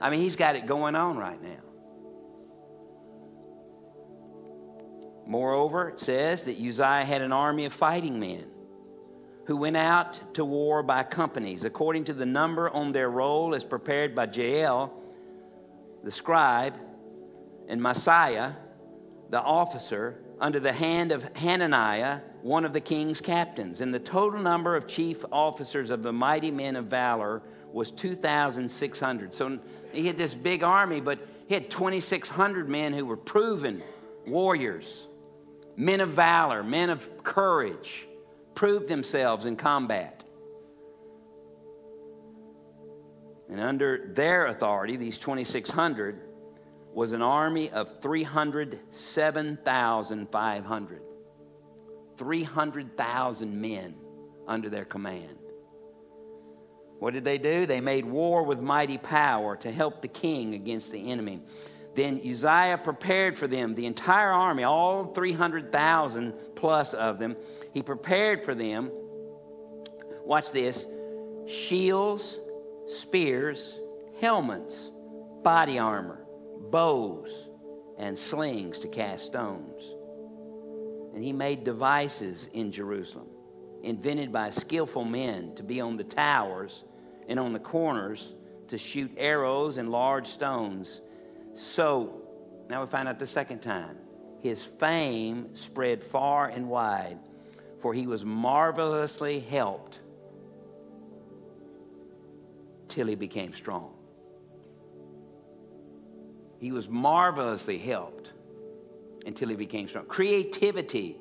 I 0.00 0.10
mean, 0.10 0.20
he's 0.20 0.36
got 0.36 0.56
it 0.56 0.66
going 0.66 0.94
on 0.94 1.16
right 1.16 1.42
now. 1.42 1.60
Moreover, 5.26 5.90
it 5.90 6.00
says 6.00 6.44
that 6.44 6.56
Uzziah 6.56 7.04
had 7.04 7.22
an 7.22 7.32
army 7.32 7.64
of 7.66 7.72
fighting 7.72 8.18
men 8.18 8.46
who 9.48 9.56
went 9.56 9.78
out 9.78 10.20
to 10.34 10.44
war 10.44 10.82
by 10.82 11.02
companies, 11.02 11.64
according 11.64 12.04
to 12.04 12.12
the 12.12 12.26
number 12.26 12.68
on 12.68 12.92
their 12.92 13.08
roll 13.08 13.54
as 13.54 13.64
prepared 13.64 14.14
by 14.14 14.26
Jeiel, 14.26 14.90
the 16.04 16.10
scribe, 16.10 16.78
and 17.66 17.80
Maaseiah, 17.80 18.56
the 19.30 19.40
officer, 19.40 20.20
under 20.38 20.60
the 20.60 20.74
hand 20.74 21.12
of 21.12 21.24
Hananiah, 21.38 22.20
one 22.42 22.66
of 22.66 22.74
the 22.74 22.80
king's 22.82 23.22
captains. 23.22 23.80
And 23.80 23.92
the 23.92 23.98
total 23.98 24.38
number 24.38 24.76
of 24.76 24.86
chief 24.86 25.24
officers 25.32 25.88
of 25.88 26.02
the 26.02 26.12
mighty 26.12 26.50
men 26.50 26.76
of 26.76 26.84
valor 26.84 27.40
was 27.72 27.90
2,600. 27.90 29.32
So 29.32 29.58
he 29.92 30.06
had 30.06 30.18
this 30.18 30.34
big 30.34 30.62
army, 30.62 31.00
but 31.00 31.26
he 31.48 31.54
had 31.54 31.70
2,600 31.70 32.68
men 32.68 32.92
who 32.92 33.06
were 33.06 33.16
proven 33.16 33.82
warriors, 34.26 35.06
men 35.74 36.00
of 36.02 36.10
valor, 36.10 36.62
men 36.62 36.90
of 36.90 37.24
courage, 37.24 38.04
proved 38.58 38.88
themselves 38.88 39.46
in 39.46 39.54
combat. 39.54 40.24
And 43.48 43.60
under 43.60 44.10
their 44.12 44.46
authority, 44.46 44.96
these 44.96 45.20
2,600, 45.20 46.20
was 46.92 47.12
an 47.12 47.22
army 47.22 47.70
of 47.70 48.02
307,500. 48.02 51.02
300,000 52.16 53.60
men 53.60 53.94
under 54.48 54.68
their 54.68 54.84
command. 54.84 55.38
What 56.98 57.14
did 57.14 57.24
they 57.24 57.38
do? 57.38 57.64
They 57.64 57.80
made 57.80 58.06
war 58.06 58.42
with 58.42 58.58
mighty 58.58 58.98
power 58.98 59.54
to 59.58 59.70
help 59.70 60.02
the 60.02 60.08
king 60.08 60.54
against 60.54 60.90
the 60.90 61.12
enemy. 61.12 61.42
Then 61.98 62.20
Uzziah 62.24 62.78
prepared 62.78 63.36
for 63.36 63.48
them 63.48 63.74
the 63.74 63.86
entire 63.86 64.30
army, 64.30 64.62
all 64.62 65.06
300,000 65.06 66.32
plus 66.54 66.94
of 66.94 67.18
them. 67.18 67.34
He 67.74 67.82
prepared 67.82 68.40
for 68.40 68.54
them, 68.54 68.92
watch 70.24 70.52
this, 70.52 70.86
shields, 71.48 72.38
spears, 72.86 73.80
helmets, 74.20 74.92
body 75.42 75.80
armor 75.80 76.24
bows 76.70 77.50
and 77.98 78.16
slings 78.16 78.78
to 78.78 78.88
cast 78.88 79.26
stones. 79.26 79.82
And 81.16 81.24
he 81.24 81.32
made 81.32 81.64
devices 81.64 82.48
in 82.52 82.70
Jerusalem, 82.70 83.26
invented 83.82 84.30
by 84.30 84.52
skillful 84.52 85.04
men 85.04 85.56
to 85.56 85.64
be 85.64 85.80
on 85.80 85.96
the 85.96 86.04
towers 86.04 86.84
and 87.26 87.40
on 87.40 87.52
the 87.52 87.58
corners 87.58 88.34
to 88.68 88.78
shoot 88.78 89.10
arrows 89.16 89.78
and 89.78 89.90
large 89.90 90.28
stones. 90.28 91.00
So, 91.58 92.22
now 92.70 92.82
we 92.82 92.86
find 92.86 93.08
out 93.08 93.18
the 93.18 93.26
second 93.26 93.62
time, 93.62 93.96
his 94.40 94.62
fame 94.62 95.56
spread 95.56 96.04
far 96.04 96.46
and 96.46 96.68
wide, 96.68 97.18
for 97.80 97.92
he 97.92 98.06
was 98.06 98.24
marvelously 98.24 99.40
helped 99.40 99.98
till 102.86 103.08
he 103.08 103.16
became 103.16 103.52
strong. 103.52 103.92
He 106.60 106.70
was 106.70 106.88
marvelously 106.88 107.78
helped 107.78 108.32
until 109.26 109.48
he 109.48 109.56
became 109.56 109.88
strong. 109.88 110.04
Creativity 110.04 111.16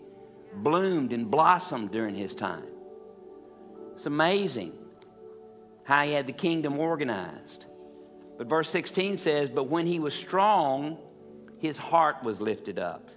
bloomed 0.53 1.13
and 1.13 1.31
blossomed 1.31 1.91
during 1.91 2.13
his 2.13 2.35
time. 2.35 2.67
It's 3.95 4.05
amazing 4.05 4.73
how 5.83 6.03
he 6.03 6.13
had 6.13 6.27
the 6.27 6.33
kingdom 6.33 6.77
organized. 6.77 7.65
But 8.37 8.47
verse 8.47 8.69
16 8.69 9.17
says, 9.17 9.49
But 9.49 9.67
when 9.67 9.87
he 9.87 9.99
was 9.99 10.13
strong, 10.13 10.97
his 11.59 11.77
heart 11.77 12.23
was 12.23 12.39
lifted 12.39 12.79
up 12.79 13.09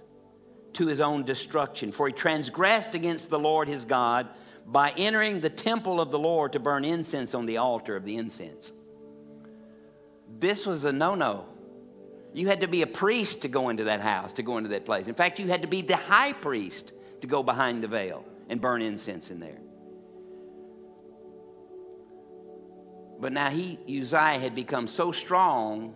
to 0.73 0.87
his 0.87 1.01
own 1.01 1.23
destruction. 1.23 1.91
For 1.91 2.07
he 2.07 2.13
transgressed 2.13 2.95
against 2.95 3.29
the 3.29 3.39
Lord 3.39 3.67
his 3.67 3.85
God 3.85 4.27
by 4.65 4.93
entering 4.97 5.41
the 5.41 5.49
temple 5.49 5.99
of 5.99 6.11
the 6.11 6.19
Lord 6.19 6.53
to 6.53 6.59
burn 6.59 6.85
incense 6.85 7.33
on 7.33 7.45
the 7.45 7.57
altar 7.57 7.95
of 7.95 8.05
the 8.05 8.17
incense. 8.17 8.71
This 10.39 10.65
was 10.65 10.85
a 10.85 10.91
no 10.91 11.15
no. 11.15 11.45
You 12.33 12.47
had 12.47 12.61
to 12.61 12.67
be 12.67 12.81
a 12.81 12.87
priest 12.87 13.41
to 13.41 13.49
go 13.49 13.69
into 13.69 13.85
that 13.85 13.99
house, 13.99 14.33
to 14.33 14.43
go 14.43 14.57
into 14.57 14.69
that 14.69 14.85
place. 14.85 15.07
In 15.07 15.15
fact, 15.15 15.39
you 15.39 15.47
had 15.47 15.63
to 15.63 15.67
be 15.67 15.81
the 15.81 15.97
high 15.97 16.31
priest 16.31 16.93
to 17.19 17.27
go 17.27 17.43
behind 17.43 17.83
the 17.83 17.89
veil 17.89 18.25
and 18.47 18.61
burn 18.61 18.81
incense 18.81 19.29
in 19.29 19.39
there. 19.39 19.59
But 23.21 23.31
now 23.31 23.49
he, 23.49 23.79
Uzziah, 23.87 24.39
had 24.39 24.55
become 24.55 24.87
so 24.87 25.11
strong, 25.11 25.95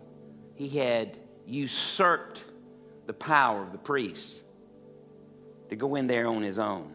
he 0.53 0.70
had 0.70 1.17
usurped 1.46 2.46
the 3.08 3.13
power 3.13 3.62
of 3.62 3.74
the 3.74 3.77
priests 3.77 4.41
to 5.70 5.75
go 5.75 5.96
in 5.96 6.08
there 6.08 6.27
on 6.27 6.44
his 6.44 6.60
own. 6.60 6.94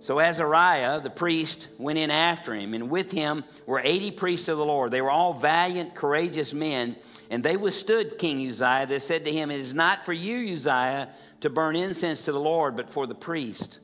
So 0.00 0.18
Azariah, 0.20 1.00
the 1.00 1.10
priest, 1.10 1.68
went 1.78 1.98
in 1.98 2.10
after 2.10 2.54
him, 2.54 2.74
and 2.74 2.90
with 2.90 3.12
him 3.12 3.44
were 3.66 3.80
80 3.84 4.12
priests 4.12 4.48
of 4.48 4.58
the 4.58 4.64
Lord. 4.64 4.90
They 4.90 5.02
were 5.02 5.10
all 5.10 5.34
valiant, 5.34 5.94
courageous 5.94 6.52
men 6.52 6.96
and 7.30 7.42
they 7.42 7.56
withstood 7.56 8.18
King 8.18 8.48
Uzziah. 8.48 8.86
They 8.88 8.98
said 8.98 9.24
to 9.24 9.32
him, 9.32 9.50
It 9.50 9.60
is 9.60 9.74
not 9.74 10.06
for 10.06 10.12
you, 10.12 10.54
Uzziah, 10.54 11.10
to 11.40 11.50
burn 11.50 11.76
incense 11.76 12.24
to 12.24 12.32
the 12.32 12.40
Lord, 12.40 12.76
but 12.76 12.90
for 12.90 13.06
the 13.06 13.14
priest, 13.14 13.80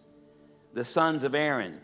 the 0.72 0.84
sons 0.84 1.24
of 1.24 1.34
Aaron, 1.34 1.80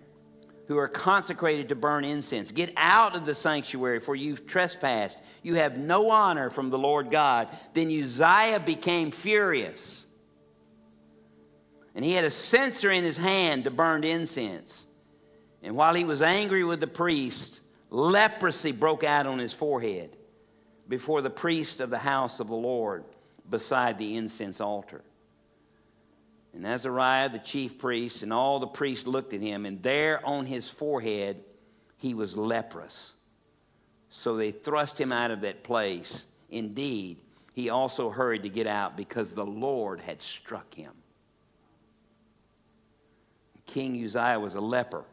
who 0.71 0.79
are 0.79 0.87
consecrated 0.87 1.69
to 1.69 1.75
burn 1.75 2.05
incense. 2.05 2.53
Get 2.53 2.73
out 2.77 3.17
of 3.17 3.27
the 3.27 3.35
sanctuary, 3.35 3.99
for 3.99 4.15
you've 4.15 4.47
trespassed. 4.47 5.19
You 5.43 5.57
have 5.57 5.77
no 5.77 6.13
honor 6.13 6.49
from 6.49 6.71
the 6.71 6.79
Lord 6.79 7.11
God. 7.11 7.49
Then 7.75 7.89
Uzziah 7.89 8.63
became 8.65 9.11
furious. 9.11 10.07
And 11.93 12.05
he 12.05 12.13
had 12.13 12.23
a 12.23 12.31
censer 12.31 12.93
in 12.93 13.03
his 13.03 13.17
hand 13.17 13.65
to 13.65 13.73
burn 13.73 14.05
incense. 14.05 14.87
And 15.61 15.75
while 15.75 15.93
he 15.93 16.05
was 16.05 16.23
angry 16.23 16.63
with 16.63 16.79
the 16.79 16.87
priest, 16.87 17.63
leprosy 17.91 18.71
broke 18.71 19.03
out 19.03 19.27
on 19.27 19.41
his 19.41 19.53
forehead 19.53 20.17
before 20.89 21.21
the 21.21 21.31
priest 21.31 21.81
of 21.81 21.91
the 21.91 21.99
house 21.99 22.39
of 22.39 22.47
the 22.47 22.55
Lord 22.55 23.03
beside 23.51 23.99
the 23.99 24.17
incense 24.17 24.61
altar. 24.61 25.03
And 26.53 26.67
Azariah, 26.67 27.29
the 27.29 27.39
chief 27.39 27.79
priest, 27.79 28.23
and 28.23 28.33
all 28.33 28.59
the 28.59 28.67
priests 28.67 29.07
looked 29.07 29.35
at 29.35 29.41
him, 29.41 29.67
and 29.67 29.83
there 29.83 30.25
on 30.27 30.47
his 30.47 30.69
forehead 30.69 31.43
he 31.97 32.15
was 32.15 32.37
leprous. 32.37 33.15
So 34.09 34.37
they 34.37 34.51
thrust 34.51 35.01
him 35.01 35.13
out 35.13 35.31
of 35.31 35.43
that 35.43 35.63
place. 35.63 36.25
Indeed, 36.51 37.19
he 37.53 37.71
also 37.71 38.11
hurried 38.11 38.43
to 38.43 38.49
get 38.49 38.67
out 38.67 38.97
because 38.97 39.33
the 39.33 39.47
Lord 39.47 40.01
had 40.01 40.21
struck 40.21 40.75
him. 40.75 40.93
King 43.67 44.03
Uzziah 44.05 44.41
was 44.41 44.55
a 44.55 44.61
leper 44.61 45.05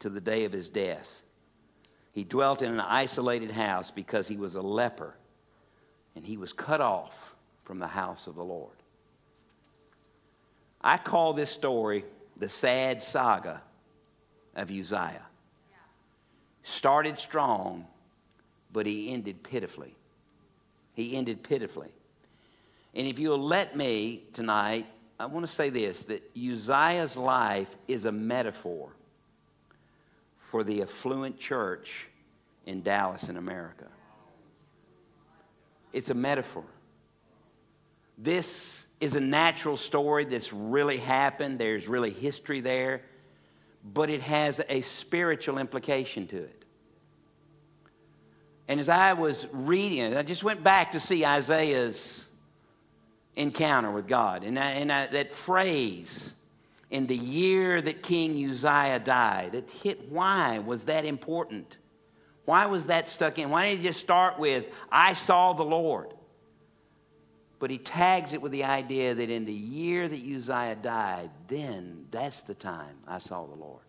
to 0.00 0.10
the 0.10 0.20
day 0.20 0.44
of 0.44 0.52
his 0.52 0.68
death. 0.68 1.22
He 2.12 2.24
dwelt 2.24 2.62
in 2.62 2.72
an 2.72 2.80
isolated 2.80 3.52
house 3.52 3.92
because 3.92 4.26
he 4.26 4.36
was 4.36 4.56
a 4.56 4.62
leper 4.62 5.14
and 6.16 6.26
he 6.26 6.36
was 6.36 6.52
cut 6.52 6.80
off 6.80 7.34
from 7.64 7.78
the 7.78 7.86
house 7.86 8.26
of 8.26 8.34
the 8.34 8.44
Lord. 8.44 8.76
I 10.86 10.98
call 10.98 11.32
this 11.32 11.50
story 11.50 12.04
the 12.36 12.50
sad 12.50 13.00
saga 13.00 13.62
of 14.54 14.70
Uzziah. 14.70 15.26
Started 16.62 17.18
strong, 17.18 17.86
but 18.70 18.84
he 18.84 19.10
ended 19.10 19.42
pitifully. 19.42 19.94
He 20.92 21.16
ended 21.16 21.42
pitifully. 21.42 21.88
And 22.94 23.06
if 23.06 23.18
you'll 23.18 23.38
let 23.38 23.74
me 23.74 24.24
tonight, 24.34 24.86
I 25.18 25.26
want 25.26 25.46
to 25.46 25.50
say 25.52 25.70
this 25.70 26.04
that 26.04 26.22
Uzziah's 26.36 27.16
life 27.16 27.74
is 27.88 28.04
a 28.04 28.12
metaphor 28.12 28.90
for 30.38 30.64
the 30.64 30.82
affluent 30.82 31.38
church 31.38 32.08
in 32.66 32.82
Dallas 32.82 33.30
in 33.30 33.38
America. 33.38 33.86
It's 35.94 36.10
a 36.10 36.14
metaphor. 36.14 36.64
This 38.18 38.86
is 39.04 39.16
a 39.16 39.20
natural 39.20 39.76
story 39.76 40.24
that's 40.24 40.50
really 40.50 40.96
happened, 40.96 41.58
there's 41.58 41.86
really 41.86 42.08
history 42.08 42.60
there, 42.60 43.02
but 43.84 44.08
it 44.08 44.22
has 44.22 44.62
a 44.70 44.80
spiritual 44.80 45.58
implication 45.58 46.26
to 46.26 46.38
it. 46.38 46.64
And 48.66 48.80
as 48.80 48.88
I 48.88 49.12
was 49.12 49.46
reading 49.52 49.98
it, 49.98 50.16
I 50.16 50.22
just 50.22 50.42
went 50.42 50.64
back 50.64 50.92
to 50.92 51.00
see 51.00 51.22
Isaiah's 51.22 52.26
encounter 53.36 53.90
with 53.90 54.08
God. 54.08 54.42
And, 54.42 54.58
I, 54.58 54.70
and 54.70 54.90
I, 54.90 55.06
that 55.08 55.34
phrase, 55.34 56.32
in 56.90 57.06
the 57.06 57.14
year 57.14 57.82
that 57.82 58.02
King 58.02 58.42
Uzziah 58.48 59.00
died, 59.00 59.54
it 59.54 59.70
hit 59.70 60.10
why 60.10 60.60
was 60.60 60.84
that 60.84 61.04
important? 61.04 61.76
Why 62.46 62.64
was 62.64 62.86
that 62.86 63.06
stuck 63.06 63.38
in? 63.38 63.50
Why 63.50 63.68
didn't 63.68 63.82
he 63.82 63.88
just 63.88 64.00
start 64.00 64.38
with, 64.38 64.72
I 64.90 65.12
saw 65.12 65.52
the 65.52 65.62
Lord? 65.62 66.14
But 67.64 67.70
he 67.70 67.78
tags 67.78 68.34
it 68.34 68.42
with 68.42 68.52
the 68.52 68.64
idea 68.64 69.14
that 69.14 69.30
in 69.30 69.46
the 69.46 69.52
year 69.54 70.06
that 70.06 70.20
Uzziah 70.20 70.76
died, 70.82 71.30
then 71.48 72.04
that's 72.10 72.42
the 72.42 72.52
time 72.52 72.94
I 73.08 73.16
saw 73.16 73.46
the 73.46 73.54
Lord. 73.54 73.80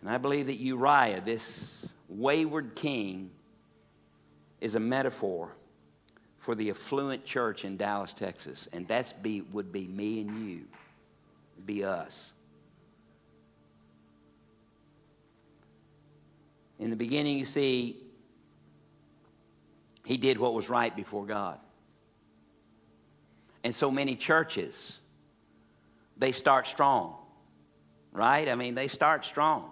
And 0.00 0.08
I 0.08 0.16
believe 0.16 0.46
that 0.46 0.56
Uriah, 0.56 1.20
this 1.20 1.86
wayward 2.08 2.74
king, 2.74 3.32
is 4.62 4.76
a 4.76 4.80
metaphor 4.80 5.52
for 6.38 6.54
the 6.54 6.70
affluent 6.70 7.26
church 7.26 7.66
in 7.66 7.76
Dallas, 7.76 8.14
Texas. 8.14 8.66
And 8.72 8.88
that's 8.88 9.12
be, 9.12 9.42
would 9.52 9.70
be 9.70 9.88
me 9.88 10.22
and 10.22 10.48
you, 10.48 10.64
be 11.66 11.84
us. 11.84 12.32
In 16.78 16.88
the 16.88 16.96
beginning, 16.96 17.36
you 17.36 17.44
see, 17.44 17.98
he 20.08 20.16
did 20.16 20.38
what 20.38 20.54
was 20.54 20.70
right 20.70 20.96
before 20.96 21.26
God. 21.26 21.58
And 23.62 23.74
so 23.74 23.90
many 23.90 24.16
churches, 24.16 24.98
they 26.16 26.32
start 26.32 26.66
strong, 26.66 27.14
right? 28.10 28.48
I 28.48 28.54
mean, 28.54 28.74
they 28.74 28.88
start 28.88 29.26
strong 29.26 29.70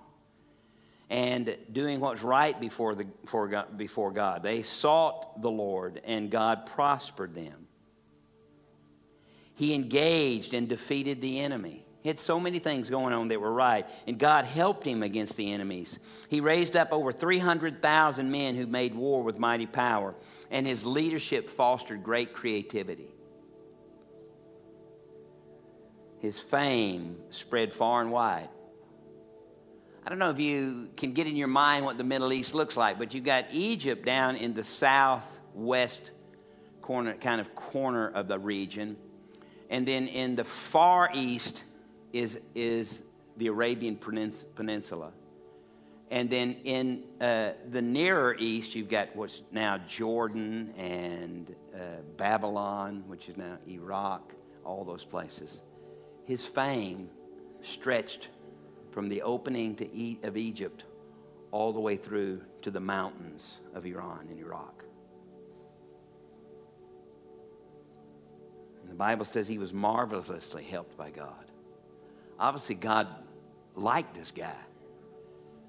and 1.09 1.57
doing 1.73 2.01
what's 2.01 2.23
right 2.23 2.61
before, 2.61 2.95
the, 2.95 3.05
before, 3.05 3.49
God, 3.49 3.79
before 3.79 4.11
God. 4.11 4.43
They 4.43 4.61
sought 4.61 5.41
the 5.41 5.51
Lord, 5.51 6.03
and 6.05 6.31
God 6.31 6.67
prospered 6.67 7.33
them. 7.33 7.67
He 9.55 9.75
engaged 9.75 10.53
and 10.53 10.69
defeated 10.69 11.23
the 11.23 11.41
enemy. 11.41 11.86
He 12.07 12.09
had 12.09 12.21
so 12.21 12.39
many 12.39 12.61
things 12.61 12.89
going 12.89 13.13
on 13.13 13.27
that 13.27 13.41
were 13.41 13.53
right, 13.53 13.85
and 14.07 14.17
God 14.17 14.45
helped 14.45 14.87
him 14.87 15.03
against 15.03 15.37
the 15.37 15.53
enemies. 15.53 15.99
He 16.29 16.41
raised 16.41 16.77
up 16.77 16.93
over 16.93 17.11
300,000 17.11 18.31
men 18.31 18.55
who 18.55 18.69
made 18.69 18.95
war 18.95 19.25
with 19.25 19.41
mighty 19.41 19.67
power, 19.67 20.15
and 20.49 20.69
his 20.69 20.87
leadership 20.87 21.51
fostered 21.51 22.05
great 22.05 22.33
creativity. 22.33 23.09
His 26.21 26.39
fame 26.39 27.17
spread 27.31 27.73
far 27.73 28.03
and 28.03 28.13
wide. 28.13 28.51
I 30.05 30.09
don't 30.09 30.21
know 30.21 30.31
if 30.31 30.39
you 30.39 30.91
can 30.97 31.13
get 31.13 31.27
in 31.27 31.35
your 31.35 31.49
mind 31.49 31.85
what 31.85 31.99
the 31.99 32.05
Middle 32.05 32.33
East 32.33 32.55
looks 32.55 32.77
like, 32.77 33.01
but 33.01 33.15
you've 33.15 33.25
got 33.25 33.47
Egypt 33.51 34.07
down 34.07 34.37
in 34.37 34.55
the 34.55 34.63
southwest 34.63 36.13
corner, 36.83 37.15
kind 37.15 37.41
of 37.41 37.53
corner 37.57 38.07
of 38.07 38.29
the 38.29 38.39
region. 38.39 38.97
And 39.69 39.89
then 39.89 40.07
in 40.07 40.37
the 40.37 40.45
far 40.45 41.11
east, 41.13 41.65
is, 42.19 42.41
is 42.55 43.03
the 43.37 43.49
Arabian 43.49 43.97
Peninsula. 43.97 45.13
And 46.11 46.31
then 46.31 46.57
in 46.65 47.03
uh, 47.21 47.53
the 47.69 47.83
nearer 47.83 48.37
east, 48.39 48.75
you've 48.75 48.89
got 48.89 49.15
what's 49.17 49.43
now 49.51 49.79
Jordan 49.79 50.73
and 50.77 51.55
uh, 51.75 51.79
Babylon, 52.17 53.05
which 53.09 53.29
is 53.29 53.37
now 53.37 53.59
Iraq, 53.69 54.33
all 54.65 54.85
those 54.85 55.05
places. 55.05 55.61
His 56.25 56.45
fame 56.45 57.11
stretched 57.61 58.29
from 58.93 59.09
the 59.09 59.23
opening 59.23 59.75
to 59.77 59.95
e- 59.95 60.19
of 60.23 60.37
Egypt 60.37 60.85
all 61.51 61.73
the 61.73 61.81
way 61.81 61.97
through 61.97 62.43
to 62.63 62.71
the 62.71 62.81
mountains 62.81 63.59
of 63.75 63.85
Iran 63.85 64.29
and 64.31 64.39
Iraq. 64.39 64.85
And 68.83 68.91
the 68.91 68.95
Bible 68.97 69.25
says 69.25 69.49
he 69.49 69.59
was 69.59 69.75
marvelously 69.75 70.63
helped 70.63 70.97
by 70.97 71.11
God. 71.11 71.46
Obviously, 72.39 72.75
God 72.75 73.09
liked 73.75 74.15
this 74.15 74.31
guy, 74.31 74.57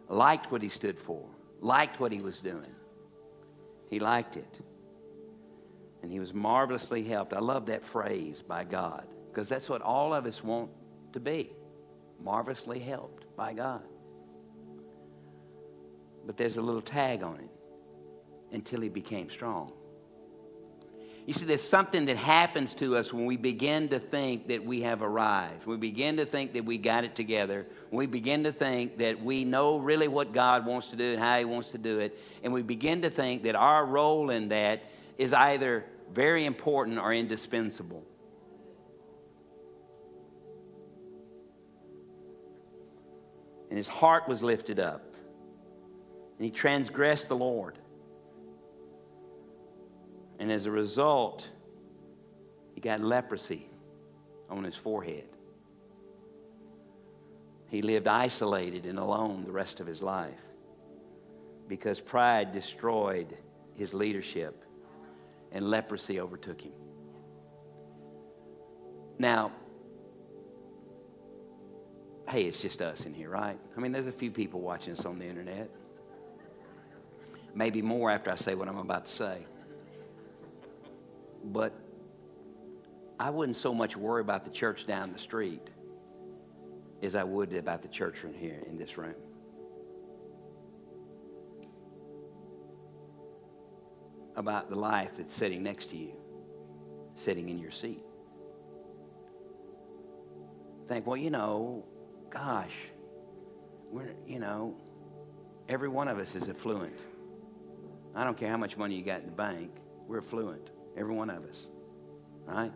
liked 0.10 0.52
what 0.52 0.62
he 0.62 0.70
stood 0.70 1.00
for, 1.00 1.26
liked 1.62 2.00
what 2.00 2.12
he 2.12 2.22
was 2.22 2.42
doing. 2.42 2.76
He 3.90 4.00
liked 4.00 4.36
it. 4.36 4.60
And 6.02 6.12
he 6.12 6.20
was 6.20 6.34
marvelously 6.34 7.04
helped. 7.04 7.34
I 7.34 7.40
love 7.40 7.68
that 7.68 7.84
phrase 7.84 8.44
by 8.44 8.64
God 8.64 9.06
because 9.30 9.50
that's 9.50 9.70
what 9.70 9.82
all 9.82 10.14
of 10.14 10.26
us 10.26 10.44
want 10.44 10.70
to 11.14 11.20
be 11.20 11.52
marvelously 12.24 12.80
helped 12.80 13.26
by 13.36 13.54
God. 13.54 13.84
But 16.26 16.38
there's 16.38 16.58
a 16.58 16.62
little 16.62 16.82
tag 16.82 17.24
on 17.24 17.38
it 17.38 17.50
until 18.52 18.82
he 18.82 18.90
became 18.90 19.30
strong. 19.30 19.72
You 21.28 21.34
see, 21.34 21.44
there's 21.44 21.62
something 21.62 22.06
that 22.06 22.16
happens 22.16 22.74
to 22.76 22.96
us 22.96 23.12
when 23.12 23.26
we 23.26 23.36
begin 23.36 23.90
to 23.90 24.00
think 24.00 24.48
that 24.48 24.64
we 24.64 24.84
have 24.84 25.02
arrived. 25.02 25.66
We 25.66 25.76
begin 25.76 26.16
to 26.18 26.26
think 26.26 26.54
that 26.54 26.64
we 26.64 26.78
got 26.78 27.04
it 27.04 27.16
together. 27.16 27.68
We 27.92 28.06
begin 28.06 28.46
to 28.46 28.54
think 28.54 29.00
that 29.00 29.22
we 29.22 29.44
know 29.44 29.78
really 29.78 30.08
what 30.08 30.32
God 30.32 30.66
wants 30.66 30.88
to 30.92 30.96
do 30.96 31.04
and 31.04 31.20
how 31.20 31.38
He 31.38 31.44
wants 31.44 31.72
to 31.72 31.78
do 31.78 32.00
it. 32.00 32.18
And 32.44 32.54
we 32.54 32.62
begin 32.62 33.02
to 33.02 33.10
think 33.10 33.44
that 33.44 33.58
our 33.58 33.86
role 33.86 34.30
in 34.30 34.48
that 34.50 34.84
is 35.18 35.34
either 35.34 35.84
very 36.14 36.46
important 36.46 36.98
or 36.98 37.14
indispensable. 37.14 38.06
And 43.70 43.76
his 43.76 43.90
heart 43.90 44.30
was 44.30 44.44
lifted 44.44 44.80
up, 44.80 45.14
and 46.38 46.46
he 46.46 46.52
transgressed 46.52 47.28
the 47.28 47.36
Lord. 47.36 47.78
And 50.48 50.54
as 50.54 50.66
a 50.66 50.72
result, 50.72 51.46
he 52.74 52.80
got 52.80 53.02
leprosy 53.02 53.68
on 54.50 54.64
his 54.64 54.78
forehead. 54.78 55.26
He 57.68 57.82
lived 57.82 58.08
isolated 58.08 58.86
and 58.86 58.98
alone 58.98 59.44
the 59.44 59.52
rest 59.52 59.82
of 59.82 59.88
his 59.88 60.02
life 60.02 60.40
because 61.68 62.00
pride 62.00 62.54
destroyed 62.54 63.36
his 63.76 63.94
leadership 63.94 64.64
and 65.52 65.70
leprosy 65.70 66.18
overtook 66.22 66.62
him. 66.62 66.72
Now, 69.20 69.52
hey, 72.30 72.44
it's 72.44 72.62
just 72.62 72.82
us 72.82 73.06
in 73.06 73.14
here, 73.14 73.30
right? 73.30 73.60
I 73.76 73.80
mean, 73.82 73.92
there's 73.92 74.08
a 74.08 74.14
few 74.14 74.32
people 74.32 74.62
watching 74.62 74.94
us 74.94 75.06
on 75.06 75.20
the 75.20 75.26
internet. 75.26 75.70
Maybe 77.54 77.82
more 77.82 78.10
after 78.10 78.32
I 78.32 78.38
say 78.38 78.56
what 78.56 78.70
I'm 78.70 78.78
about 78.78 79.08
to 79.08 79.12
say. 79.12 79.46
But 81.48 81.74
I 83.20 83.30
wouldn't 83.30 83.56
so 83.56 83.74
much 83.74 83.96
worry 83.96 84.22
about 84.22 84.44
the 84.44 84.52
church 84.52 84.86
down 84.86 85.12
the 85.12 85.20
street 85.20 85.70
as 87.02 87.16
I 87.16 87.24
would 87.24 87.54
about 87.54 87.82
the 87.82 87.88
church 87.88 88.18
from 88.18 88.34
here 88.34 88.62
in 88.68 88.78
this 88.78 88.98
room. 88.98 89.16
About 94.36 94.70
the 94.70 94.78
life 94.78 95.18
that's 95.18 95.34
sitting 95.34 95.64
next 95.64 95.90
to 95.92 95.98
you, 95.98 96.14
sitting 97.16 97.50
in 97.50 97.58
your 97.58 97.72
seat. 97.72 98.04
Think, 100.88 101.08
well, 101.08 101.18
you 101.18 101.32
know, 101.32 101.86
gosh, 102.30 102.76
we're, 103.90 104.14
you 104.28 104.40
know, 104.40 104.76
every 105.68 105.90
one 105.90 106.08
of 106.08 106.20
us 106.20 106.36
is 106.36 106.50
affluent. 106.50 107.00
I 108.14 108.24
don't 108.24 108.38
care 108.38 108.50
how 108.50 108.58
much 108.58 108.78
money 108.78 108.96
you 108.96 109.04
got 109.04 109.22
in 109.22 109.26
the 109.26 109.32
bank, 109.32 109.72
we're 110.08 110.20
affluent. 110.20 110.70
Every 110.98 111.14
one 111.14 111.30
of 111.30 111.46
us, 111.46 111.68
right? 112.48 112.72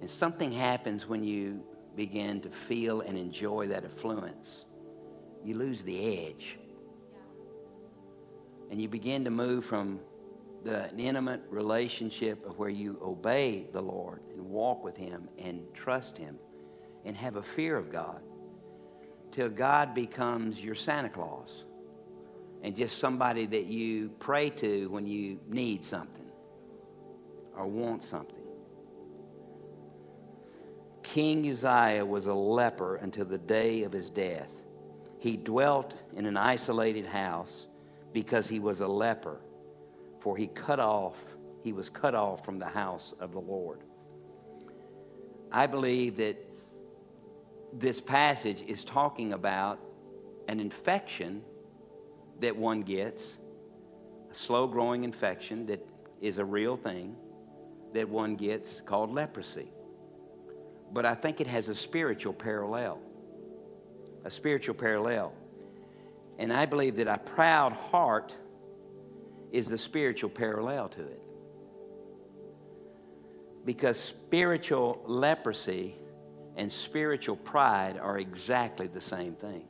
And 0.00 0.08
something 0.08 0.52
happens 0.52 1.08
when 1.08 1.24
you 1.24 1.64
begin 1.96 2.40
to 2.42 2.50
feel 2.50 3.00
and 3.00 3.18
enjoy 3.18 3.68
that 3.68 3.84
affluence. 3.84 4.64
You 5.44 5.56
lose 5.56 5.82
the 5.82 6.28
edge. 6.28 6.58
And 8.70 8.80
you 8.80 8.88
begin 8.88 9.24
to 9.24 9.30
move 9.30 9.64
from 9.64 10.00
the 10.62 10.90
intimate 10.96 11.42
relationship 11.48 12.44
of 12.46 12.58
where 12.58 12.68
you 12.68 12.98
obey 13.02 13.66
the 13.72 13.80
Lord 13.80 14.20
and 14.32 14.44
walk 14.44 14.84
with 14.84 14.96
Him 14.96 15.28
and 15.38 15.62
trust 15.74 16.18
Him 16.18 16.38
and 17.04 17.16
have 17.16 17.36
a 17.36 17.42
fear 17.42 17.76
of 17.76 17.90
God 17.90 18.20
till 19.30 19.48
God 19.48 19.94
becomes 19.94 20.62
your 20.62 20.74
Santa 20.74 21.08
Claus 21.08 21.64
and 22.62 22.74
just 22.74 22.98
somebody 22.98 23.46
that 23.46 23.66
you 23.66 24.10
pray 24.18 24.50
to 24.50 24.88
when 24.88 25.06
you 25.06 25.38
need 25.48 25.84
something 25.84 26.25
or 27.56 27.66
want 27.66 28.04
something. 28.04 28.36
King 31.02 31.48
Uzziah 31.48 32.04
was 32.04 32.26
a 32.26 32.34
leper 32.34 32.96
until 32.96 33.24
the 33.24 33.38
day 33.38 33.84
of 33.84 33.92
his 33.92 34.10
death. 34.10 34.62
He 35.18 35.36
dwelt 35.36 35.94
in 36.14 36.26
an 36.26 36.36
isolated 36.36 37.06
house 37.06 37.68
because 38.12 38.48
he 38.48 38.58
was 38.58 38.80
a 38.80 38.88
leper, 38.88 39.40
for 40.18 40.36
he 40.36 40.46
cut 40.48 40.80
off, 40.80 41.22
he 41.62 41.72
was 41.72 41.88
cut 41.88 42.14
off 42.14 42.44
from 42.44 42.58
the 42.58 42.66
house 42.66 43.14
of 43.20 43.32
the 43.32 43.40
Lord. 43.40 43.80
I 45.50 45.66
believe 45.66 46.16
that 46.18 46.36
this 47.72 48.00
passage 48.00 48.62
is 48.66 48.84
talking 48.84 49.32
about 49.32 49.78
an 50.48 50.60
infection 50.60 51.42
that 52.40 52.56
one 52.56 52.82
gets, 52.82 53.36
a 54.30 54.34
slow 54.34 54.66
growing 54.66 55.04
infection 55.04 55.66
that 55.66 55.86
is 56.20 56.38
a 56.38 56.44
real 56.44 56.76
thing 56.76 57.16
that 57.96 58.08
one 58.08 58.36
gets 58.36 58.80
called 58.82 59.10
leprosy. 59.10 59.68
But 60.92 61.06
I 61.06 61.14
think 61.14 61.40
it 61.40 61.46
has 61.46 61.68
a 61.68 61.74
spiritual 61.74 62.32
parallel. 62.32 63.00
A 64.24 64.30
spiritual 64.30 64.74
parallel. 64.74 65.32
And 66.38 66.52
I 66.52 66.66
believe 66.66 66.96
that 66.96 67.08
a 67.08 67.18
proud 67.18 67.72
heart 67.72 68.34
is 69.50 69.68
the 69.68 69.78
spiritual 69.78 70.30
parallel 70.30 70.90
to 70.90 71.00
it. 71.00 71.22
Because 73.64 73.98
spiritual 73.98 75.02
leprosy 75.06 75.96
and 76.56 76.70
spiritual 76.70 77.36
pride 77.36 77.98
are 77.98 78.18
exactly 78.18 78.86
the 78.86 79.00
same 79.00 79.34
thing. 79.34 79.64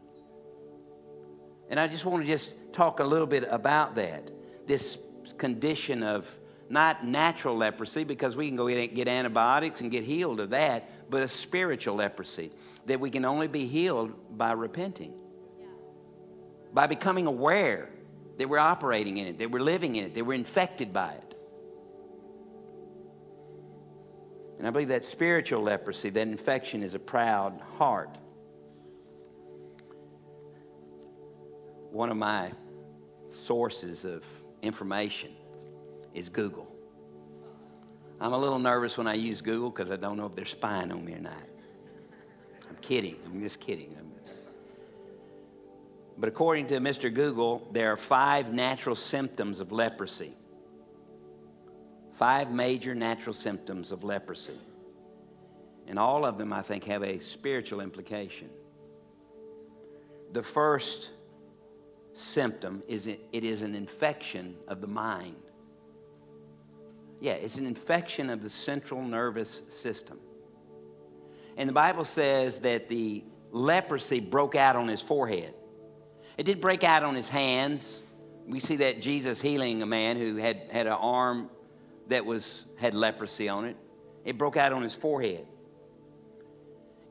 And 1.70 1.78
I 1.78 1.86
just 1.86 2.04
want 2.04 2.24
to 2.24 2.28
just 2.28 2.72
talk 2.72 3.00
a 3.00 3.04
little 3.04 3.26
bit 3.26 3.46
about 3.48 3.94
that. 3.94 4.30
This 4.66 4.98
condition 5.38 6.02
of 6.02 6.28
not 6.68 7.06
natural 7.06 7.56
leprosy, 7.56 8.04
because 8.04 8.36
we 8.36 8.48
can 8.48 8.56
go 8.56 8.66
get 8.68 9.08
antibiotics 9.08 9.80
and 9.80 9.90
get 9.90 10.04
healed 10.04 10.40
of 10.40 10.50
that, 10.50 11.10
but 11.10 11.22
a 11.22 11.28
spiritual 11.28 11.96
leprosy 11.96 12.50
that 12.86 12.98
we 13.00 13.10
can 13.10 13.24
only 13.24 13.48
be 13.48 13.66
healed 13.66 14.12
by 14.36 14.52
repenting, 14.52 15.14
by 16.72 16.86
becoming 16.86 17.26
aware 17.26 17.88
that 18.38 18.48
we're 18.48 18.58
operating 18.58 19.16
in 19.18 19.26
it, 19.28 19.38
that 19.38 19.50
we're 19.50 19.60
living 19.60 19.96
in 19.96 20.06
it, 20.06 20.14
that 20.14 20.24
we're 20.24 20.34
infected 20.34 20.92
by 20.92 21.12
it. 21.12 21.34
And 24.58 24.66
I 24.66 24.70
believe 24.70 24.88
that 24.88 25.04
spiritual 25.04 25.62
leprosy, 25.62 26.10
that 26.10 26.28
infection, 26.28 26.82
is 26.82 26.94
a 26.94 26.98
proud 26.98 27.60
heart. 27.78 28.18
One 31.90 32.10
of 32.10 32.16
my 32.16 32.52
sources 33.28 34.04
of 34.04 34.24
information 34.62 35.30
is 36.16 36.28
Google. 36.28 36.72
I'm 38.20 38.32
a 38.32 38.38
little 38.38 38.58
nervous 38.58 38.96
when 38.96 39.06
I 39.06 39.14
use 39.14 39.42
Google 39.42 39.70
because 39.70 39.90
I 39.90 39.96
don't 39.96 40.16
know 40.16 40.26
if 40.26 40.34
they're 40.34 40.46
spying 40.46 40.90
on 40.90 41.04
me 41.04 41.12
or 41.12 41.20
not. 41.20 41.44
I'm 42.68 42.76
kidding. 42.80 43.16
I'm 43.26 43.40
just 43.40 43.60
kidding. 43.60 43.94
But 46.18 46.30
according 46.30 46.68
to 46.68 46.78
Mr. 46.78 47.12
Google, 47.12 47.68
there 47.72 47.92
are 47.92 47.96
five 47.96 48.52
natural 48.52 48.96
symptoms 48.96 49.60
of 49.60 49.70
leprosy. 49.70 50.32
Five 52.14 52.50
major 52.50 52.94
natural 52.94 53.34
symptoms 53.34 53.92
of 53.92 54.02
leprosy. 54.02 54.58
And 55.86 55.98
all 55.98 56.24
of 56.24 56.38
them, 56.38 56.54
I 56.54 56.62
think, 56.62 56.84
have 56.84 57.02
a 57.02 57.18
spiritual 57.18 57.82
implication. 57.82 58.48
The 60.32 60.42
first 60.42 61.10
symptom 62.14 62.82
is 62.88 63.06
it, 63.06 63.20
it 63.32 63.44
is 63.44 63.60
an 63.60 63.74
infection 63.74 64.56
of 64.66 64.80
the 64.80 64.86
mind. 64.86 65.36
Yeah, 67.20 67.32
it's 67.32 67.56
an 67.56 67.66
infection 67.66 68.30
of 68.30 68.42
the 68.42 68.50
central 68.50 69.02
nervous 69.02 69.62
system. 69.70 70.18
And 71.56 71.68
the 71.68 71.72
Bible 71.72 72.04
says 72.04 72.60
that 72.60 72.88
the 72.88 73.24
leprosy 73.50 74.20
broke 74.20 74.54
out 74.54 74.76
on 74.76 74.88
his 74.88 75.00
forehead. 75.00 75.54
It 76.36 76.44
did 76.44 76.60
break 76.60 76.84
out 76.84 77.02
on 77.02 77.14
his 77.14 77.30
hands. 77.30 78.02
We 78.46 78.60
see 78.60 78.76
that 78.76 79.00
Jesus 79.00 79.40
healing 79.40 79.82
a 79.82 79.86
man 79.86 80.18
who 80.18 80.36
had, 80.36 80.68
had 80.70 80.86
an 80.86 80.92
arm 80.92 81.48
that 82.08 82.26
was, 82.26 82.66
had 82.76 82.94
leprosy 82.94 83.48
on 83.48 83.64
it. 83.64 83.76
It 84.24 84.36
broke 84.36 84.56
out 84.56 84.72
on 84.72 84.82
his 84.82 84.94
forehead. 84.94 85.46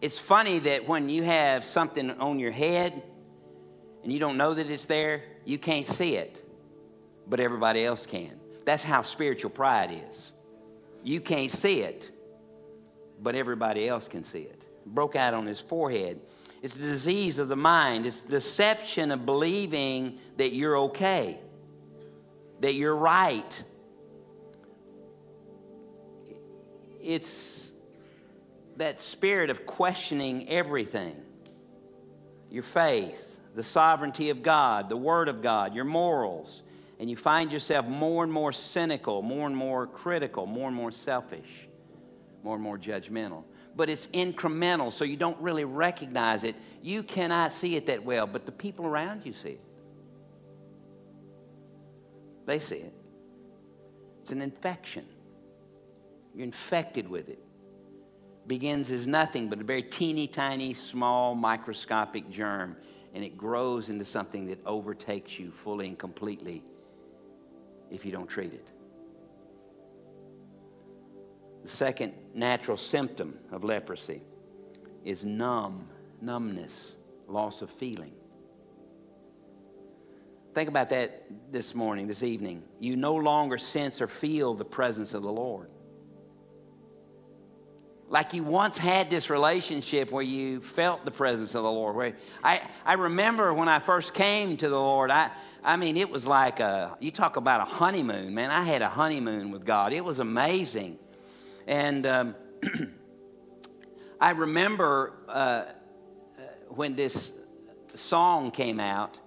It's 0.01 0.19
funny 0.19 0.59
that 0.59 0.87
when 0.87 1.09
you 1.09 1.23
have 1.23 1.65
something 1.65 2.11
on 2.11 2.37
your 2.37 2.51
head 2.51 3.01
and 4.03 4.13
you 4.13 4.19
don't 4.19 4.37
know 4.37 4.53
that 4.53 4.69
it's 4.69 4.85
there, 4.85 5.23
you 5.45 5.57
can't 5.57 5.87
see 5.87 6.15
it, 6.15 6.43
but 7.27 7.39
everybody 7.39 7.83
else 7.83 8.05
can. 8.05 8.39
That's 8.65 8.83
how 8.83 9.03
spiritual 9.03 9.51
pride 9.51 9.91
is. 10.09 10.31
You 11.03 11.21
can't 11.21 11.51
see 11.51 11.81
it, 11.81 12.11
but 13.21 13.35
everybody 13.35 13.87
else 13.87 14.07
can 14.07 14.23
see 14.23 14.41
it. 14.41 14.63
Broke 14.85 15.15
out 15.15 15.33
on 15.33 15.45
his 15.45 15.59
forehead. 15.59 16.19
It's 16.63 16.73
the 16.73 16.87
disease 16.87 17.37
of 17.37 17.47
the 17.47 17.55
mind. 17.55 18.07
It's 18.07 18.21
deception 18.21 19.11
of 19.11 19.25
believing 19.25 20.17
that 20.37 20.53
you're 20.53 20.77
okay, 20.79 21.39
that 22.61 22.73
you're 22.73 22.95
right. 22.95 23.63
It's 27.03 27.71
that 28.77 28.99
spirit 28.99 29.51
of 29.51 29.67
questioning 29.67 30.49
everything 30.49 31.15
your 32.49 32.63
faith, 32.63 33.39
the 33.53 33.63
sovereignty 33.63 34.29
of 34.29 34.41
God, 34.41 34.89
the 34.89 34.97
Word 34.97 35.27
of 35.27 35.41
God, 35.41 35.75
your 35.75 35.85
morals 35.85 36.63
and 36.99 37.09
you 37.09 37.15
find 37.15 37.51
yourself 37.51 37.85
more 37.85 38.23
and 38.23 38.31
more 38.31 38.53
cynical, 38.53 39.21
more 39.21 39.47
and 39.47 39.55
more 39.55 39.85
critical, 39.87 40.45
more 40.45 40.67
and 40.67 40.75
more 40.75 40.91
selfish, 40.91 41.67
more 42.43 42.55
and 42.55 42.63
more 42.63 42.77
judgmental. 42.77 43.43
But 43.75 43.89
it's 43.89 44.07
incremental, 44.07 44.91
so 44.93 45.03
you 45.03 45.17
don't 45.17 45.39
really 45.41 45.65
recognize 45.65 46.45
it. 46.45 46.55
You 46.81 47.03
cannot 47.03 47.53
see 47.53 47.75
it 47.75 47.87
that 47.87 48.05
well, 48.05 48.25
but 48.27 48.45
the 48.45 48.51
people 48.51 48.85
around 48.85 49.25
you 49.25 49.33
see 49.33 49.49
it. 49.49 49.61
They 52.45 52.59
see 52.59 52.77
it. 52.77 52.93
It's 54.21 54.31
an 54.31 54.41
infection. 54.41 55.05
You're 56.33 56.45
infected 56.45 57.09
with 57.09 57.27
it. 57.27 57.39
Begins 58.47 58.91
as 58.91 59.05
nothing 59.05 59.49
but 59.49 59.59
a 59.59 59.63
very 59.63 59.81
teeny 59.81 60.27
tiny, 60.27 60.73
small, 60.73 61.35
microscopic 61.35 62.29
germ, 62.29 62.77
and 63.13 63.23
it 63.23 63.35
grows 63.37 63.89
into 63.89 64.05
something 64.05 64.45
that 64.45 64.59
overtakes 64.65 65.37
you 65.39 65.51
fully 65.51 65.87
and 65.87 65.97
completely 65.97 66.63
if 67.91 68.05
you 68.05 68.11
don't 68.11 68.27
treat 68.27 68.53
it. 68.53 68.71
The 71.63 71.69
second 71.69 72.13
natural 72.33 72.77
symptom 72.77 73.39
of 73.51 73.63
leprosy 73.63 74.21
is 75.03 75.25
numb, 75.25 75.87
numbness, 76.21 76.95
loss 77.27 77.61
of 77.61 77.69
feeling. 77.69 78.13
Think 80.53 80.69
about 80.69 80.89
that 80.89 81.25
this 81.51 81.75
morning, 81.75 82.07
this 82.07 82.23
evening. 82.23 82.63
You 82.79 82.95
no 82.95 83.15
longer 83.15 83.57
sense 83.57 84.01
or 84.01 84.07
feel 84.07 84.53
the 84.53 84.63
presence 84.63 85.13
of 85.13 85.21
the 85.21 85.31
Lord. 85.31 85.69
Like 88.07 88.33
you 88.33 88.43
once 88.43 88.77
had 88.77 89.09
this 89.09 89.29
relationship 89.29 90.11
where 90.11 90.23
you 90.23 90.61
felt 90.61 91.05
the 91.05 91.11
presence 91.11 91.55
of 91.55 91.63
the 91.63 91.71
Lord. 91.71 91.95
Where 91.95 92.15
I, 92.43 92.61
I 92.85 92.93
remember 92.93 93.51
when 93.53 93.67
I 93.67 93.79
first 93.79 94.13
came 94.13 94.57
to 94.57 94.69
the 94.69 94.79
Lord, 94.79 95.09
I, 95.09 95.31
I 95.63 95.75
mean, 95.77 95.97
it 95.97 96.09
was 96.09 96.25
like 96.25 96.59
a, 96.59 96.95
you 96.99 97.09
talk 97.09 97.35
about 97.35 97.61
a 97.61 97.65
honeymoon, 97.65 98.35
man. 98.35 98.51
I 98.51 98.63
had 98.63 98.83
a 98.83 98.89
honeymoon 98.89 99.49
with 99.49 99.65
God. 99.65 99.91
It 99.91 100.05
was 100.05 100.19
amazing. 100.19 100.99
And 101.65 102.05
um, 102.05 102.35
I 104.21 104.31
remember 104.31 105.13
uh, 105.27 105.63
when 106.69 106.95
this 106.95 107.33
song 107.95 108.51
came 108.51 108.79
out, 108.79 109.19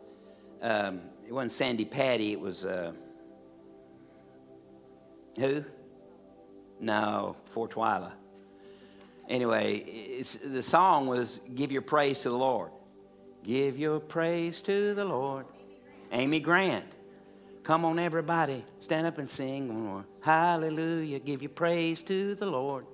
um, 0.63 1.01
it 1.27 1.33
wasn't 1.33 1.51
Sandi 1.51 1.85
Patty, 1.85 2.33
it 2.33 2.41
was, 2.41 2.65
uh, 2.65 2.93
who? 5.37 5.65
No, 6.81 7.37
Fort 7.47 7.73
Twila. 7.73 8.13
Anyway, 9.29 10.25
the 10.45 10.63
song 10.63 11.07
was 11.07 11.41
Give 11.55 11.71
Your 11.71 11.83
Praise 11.83 12.21
to 12.21 12.31
the 12.31 12.37
Lord. 12.37 12.71
Give 13.45 13.79
your 13.79 14.01
praise 14.01 14.61
to 14.63 14.95
the 14.95 15.05
Lord. 15.05 15.47
Amy 16.13 16.41
Grant. 16.41 16.85
Come 17.63 17.85
on, 17.85 17.99
everybody, 17.99 18.65
stand 18.81 19.07
up 19.07 19.19
and 19.19 19.29
sing. 19.29 20.05
Hallelujah, 20.23 21.19
give 21.19 21.43
your 21.43 21.51
praise 21.51 22.03
to 22.05 22.35
the 22.35 22.47
Lord. 22.47 22.87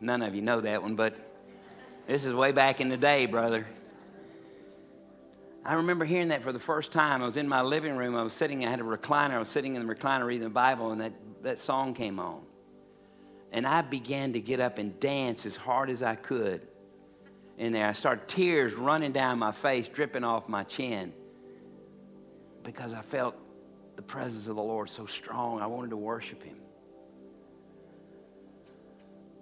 None 0.00 0.22
of 0.22 0.34
you 0.34 0.42
know 0.42 0.60
that 0.60 0.82
one, 0.82 0.94
but 0.94 1.14
this 2.06 2.24
is 2.24 2.34
way 2.34 2.52
back 2.52 2.80
in 2.80 2.88
the 2.88 2.96
day, 2.96 3.26
brother. 3.26 3.66
I 5.64 5.74
remember 5.74 6.04
hearing 6.04 6.28
that 6.28 6.42
for 6.42 6.52
the 6.52 6.60
first 6.60 6.92
time. 6.92 7.22
I 7.22 7.26
was 7.26 7.36
in 7.36 7.48
my 7.48 7.62
living 7.62 7.96
room. 7.96 8.14
I 8.14 8.22
was 8.22 8.32
sitting, 8.32 8.64
I 8.64 8.70
had 8.70 8.80
a 8.80 8.84
recliner. 8.84 9.32
I 9.32 9.38
was 9.38 9.48
sitting 9.48 9.74
in 9.74 9.86
the 9.86 9.94
recliner 9.94 10.24
reading 10.24 10.44
the 10.44 10.50
Bible, 10.50 10.92
and 10.92 11.00
that, 11.00 11.12
that 11.42 11.58
song 11.58 11.92
came 11.92 12.20
on. 12.20 12.45
And 13.52 13.66
I 13.66 13.82
began 13.82 14.32
to 14.34 14.40
get 14.40 14.60
up 14.60 14.78
and 14.78 14.98
dance 15.00 15.46
as 15.46 15.56
hard 15.56 15.90
as 15.90 16.02
I 16.02 16.14
could 16.14 16.66
in 17.58 17.72
there. 17.72 17.86
I 17.86 17.92
started 17.92 18.28
tears 18.28 18.74
running 18.74 19.12
down 19.12 19.38
my 19.38 19.52
face, 19.52 19.88
dripping 19.88 20.24
off 20.24 20.48
my 20.48 20.64
chin 20.64 21.12
because 22.62 22.92
I 22.92 23.02
felt 23.02 23.36
the 23.94 24.02
presence 24.02 24.48
of 24.48 24.56
the 24.56 24.62
Lord 24.62 24.90
so 24.90 25.06
strong. 25.06 25.60
I 25.60 25.66
wanted 25.66 25.90
to 25.90 25.96
worship 25.96 26.42
Him. 26.42 26.56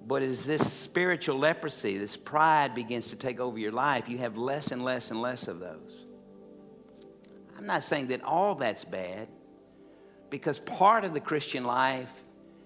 But 0.06 0.22
as 0.22 0.44
this 0.44 0.70
spiritual 0.70 1.38
leprosy, 1.38 1.96
this 1.96 2.16
pride 2.16 2.74
begins 2.74 3.08
to 3.08 3.16
take 3.16 3.40
over 3.40 3.58
your 3.58 3.72
life, 3.72 4.08
you 4.08 4.18
have 4.18 4.36
less 4.36 4.70
and 4.70 4.82
less 4.82 5.10
and 5.10 5.20
less 5.22 5.48
of 5.48 5.60
those. 5.60 6.04
I'm 7.56 7.66
not 7.66 7.84
saying 7.84 8.08
that 8.08 8.22
all 8.22 8.54
that's 8.54 8.84
bad, 8.84 9.28
because 10.28 10.58
part 10.58 11.04
of 11.04 11.14
the 11.14 11.20
Christian 11.20 11.64
life 11.64 12.23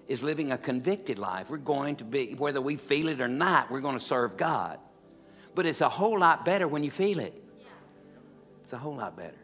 is 0.09 0.23
living 0.23 0.51
a 0.51 0.57
convicted 0.57 1.19
life. 1.19 1.51
We're 1.51 1.57
going 1.57 1.97
to 1.97 2.03
be, 2.03 2.33
whether 2.33 2.59
we 2.59 2.75
feel 2.75 3.07
it 3.09 3.21
or 3.21 3.27
not, 3.27 3.69
we're 3.69 3.79
going 3.79 3.97
to 3.97 4.03
serve 4.03 4.35
God. 4.35 4.79
But 5.53 5.67
it's 5.67 5.81
a 5.81 5.87
whole 5.87 6.19
lot 6.19 6.43
better 6.43 6.67
when 6.67 6.83
you 6.83 6.89
feel 6.89 7.19
it. 7.19 7.33
It's 8.63 8.73
a 8.73 8.77
whole 8.77 8.95
lot 8.95 9.15
better. 9.15 9.37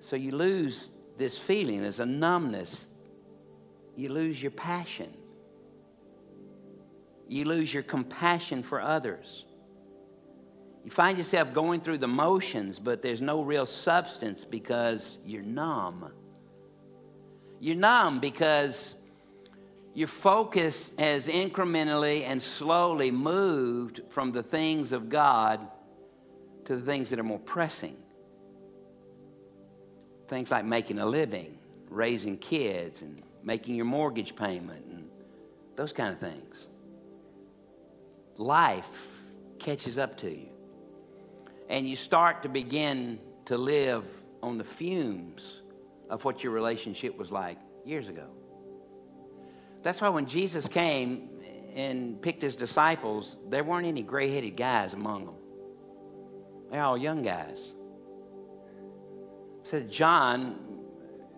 So 0.00 0.16
you 0.16 0.32
lose 0.32 0.94
this 1.18 1.36
feeling, 1.36 1.82
there's 1.82 2.00
a 2.00 2.06
numbness. 2.06 2.88
You 3.94 4.08
lose 4.10 4.40
your 4.40 4.52
passion. 4.52 5.12
You 7.28 7.44
lose 7.44 7.74
your 7.74 7.82
compassion 7.82 8.62
for 8.62 8.80
others. 8.80 9.44
You 10.84 10.90
find 10.90 11.18
yourself 11.18 11.52
going 11.52 11.82
through 11.82 11.98
the 11.98 12.08
motions, 12.08 12.78
but 12.78 13.02
there's 13.02 13.20
no 13.20 13.42
real 13.42 13.66
substance 13.66 14.44
because 14.44 15.18
you're 15.26 15.42
numb. 15.42 16.10
You're 17.60 17.76
numb 17.76 18.20
because 18.20 18.94
your 19.94 20.08
focus 20.08 20.92
has 20.98 21.26
incrementally 21.26 22.22
and 22.24 22.40
slowly 22.40 23.10
moved 23.10 24.00
from 24.10 24.32
the 24.32 24.42
things 24.42 24.92
of 24.92 25.08
God 25.08 25.66
to 26.66 26.76
the 26.76 26.82
things 26.82 27.10
that 27.10 27.18
are 27.18 27.24
more 27.24 27.40
pressing. 27.40 27.96
Things 30.28 30.50
like 30.50 30.64
making 30.64 30.98
a 30.98 31.06
living, 31.06 31.58
raising 31.88 32.36
kids, 32.36 33.02
and 33.02 33.20
making 33.42 33.74
your 33.74 33.86
mortgage 33.86 34.36
payment, 34.36 34.84
and 34.86 35.08
those 35.74 35.92
kind 35.92 36.12
of 36.12 36.20
things. 36.20 36.66
Life 38.36 39.18
catches 39.58 39.98
up 39.98 40.16
to 40.18 40.30
you. 40.30 40.48
And 41.68 41.88
you 41.88 41.96
start 41.96 42.42
to 42.44 42.48
begin 42.48 43.18
to 43.46 43.58
live 43.58 44.04
on 44.42 44.58
the 44.58 44.64
fumes 44.64 45.57
of 46.10 46.24
what 46.24 46.42
your 46.42 46.52
relationship 46.52 47.16
was 47.18 47.30
like 47.30 47.58
years 47.84 48.08
ago. 48.08 48.26
That's 49.82 50.00
why 50.00 50.08
when 50.08 50.26
Jesus 50.26 50.68
came 50.68 51.30
and 51.74 52.20
picked 52.20 52.42
his 52.42 52.56
disciples, 52.56 53.36
there 53.48 53.62
weren't 53.62 53.86
any 53.86 54.02
gray 54.02 54.30
headed 54.34 54.56
guys 54.56 54.94
among 54.94 55.26
them. 55.26 55.34
They're 56.70 56.82
all 56.82 56.98
young 56.98 57.22
guys. 57.22 57.60
Said 59.62 59.90
John 59.90 60.56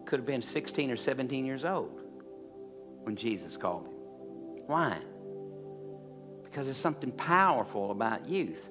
could 0.06 0.20
have 0.20 0.26
been 0.26 0.42
16 0.42 0.90
or 0.90 0.96
17 0.96 1.44
years 1.44 1.64
old 1.64 2.00
when 3.02 3.16
Jesus 3.16 3.56
called 3.56 3.87
him. 3.87 3.92
Why? 4.66 4.98
Because 6.44 6.66
there's 6.66 6.76
something 6.76 7.12
powerful 7.12 7.90
about 7.90 8.28
youth. 8.28 8.68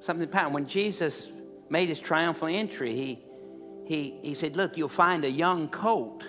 Something 0.00 0.28
powerful. 0.28 0.54
When 0.54 0.66
Jesus 0.66 1.30
made 1.70 1.88
his 1.88 1.98
triumphal 1.98 2.48
entry, 2.48 2.92
he, 2.92 3.18
he, 3.86 4.18
he 4.22 4.34
said, 4.34 4.56
Look, 4.56 4.76
you'll 4.76 4.88
find 4.88 5.24
a 5.24 5.30
young 5.30 5.68
colt. 5.68 6.24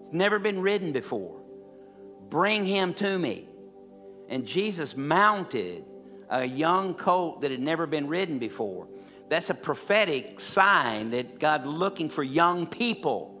It's 0.00 0.12
never 0.12 0.38
been 0.38 0.60
ridden 0.60 0.92
before. 0.92 1.40
Bring 2.28 2.66
him 2.66 2.92
to 2.94 3.18
me. 3.18 3.48
And 4.28 4.44
Jesus 4.44 4.96
mounted 4.96 5.84
a 6.28 6.44
young 6.44 6.94
colt 6.94 7.42
that 7.42 7.52
had 7.52 7.60
never 7.60 7.86
been 7.86 8.08
ridden 8.08 8.38
before. 8.38 8.88
That's 9.28 9.50
a 9.50 9.54
prophetic 9.54 10.40
sign 10.40 11.10
that 11.10 11.38
God's 11.38 11.68
looking 11.68 12.08
for 12.08 12.22
young 12.22 12.66
people 12.66 13.40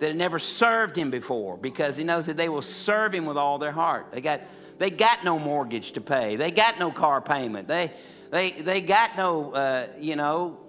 that 0.00 0.08
had 0.08 0.16
never 0.16 0.38
served 0.38 0.96
him 0.96 1.10
before 1.10 1.56
because 1.56 1.96
he 1.96 2.04
knows 2.04 2.26
that 2.26 2.36
they 2.36 2.48
will 2.48 2.62
serve 2.62 3.12
him 3.12 3.24
with 3.24 3.36
all 3.36 3.58
their 3.58 3.72
heart. 3.72 4.12
They 4.12 4.20
got, 4.20 4.42
they 4.78 4.90
got 4.90 5.24
no 5.24 5.38
mortgage 5.38 5.92
to 5.92 6.00
pay. 6.00 6.36
They 6.36 6.50
got 6.50 6.78
no 6.78 6.90
car 6.90 7.20
payment. 7.20 7.68
They, 7.68 7.92
they, 8.30 8.50
they 8.50 8.80
got 8.80 9.16
no, 9.16 9.52
uh, 9.52 9.86
you 9.98 10.16
know, 10.16 10.63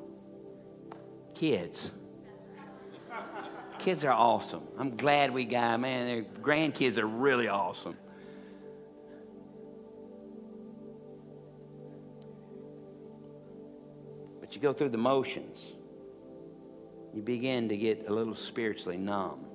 kids. 1.35 1.91
Kids 3.77 4.03
are 4.03 4.13
awesome. 4.13 4.63
I'm 4.79 4.95
glad 4.95 5.31
we 5.31 5.45
got, 5.45 5.73
them. 5.73 5.81
man, 5.81 6.07
their 6.07 6.23
grandkids 6.41 6.97
are 6.97 7.05
really 7.05 7.47
awesome. 7.47 7.95
But 14.39 14.55
you 14.55 14.61
go 14.61 14.73
through 14.73 14.89
the 14.89 14.97
motions 14.97 15.73
you 17.15 17.21
begin 17.21 17.69
to 17.69 17.77
get 17.77 18.09
a 18.09 18.13
little 18.13 18.35
spiritually 18.35 18.97
numb. 18.97 19.45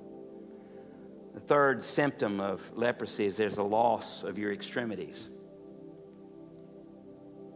The 1.35 1.39
third 1.39 1.83
symptom 1.83 2.41
of 2.41 2.75
leprosy 2.75 3.25
is 3.25 3.37
there's 3.37 3.59
a 3.59 3.63
loss 3.63 4.23
of 4.23 4.39
your 4.39 4.51
extremities. 4.51 5.29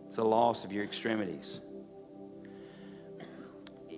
It's 0.07 0.19
a 0.19 0.23
loss 0.23 0.63
of 0.63 0.71
your 0.71 0.83
extremities. 0.83 1.59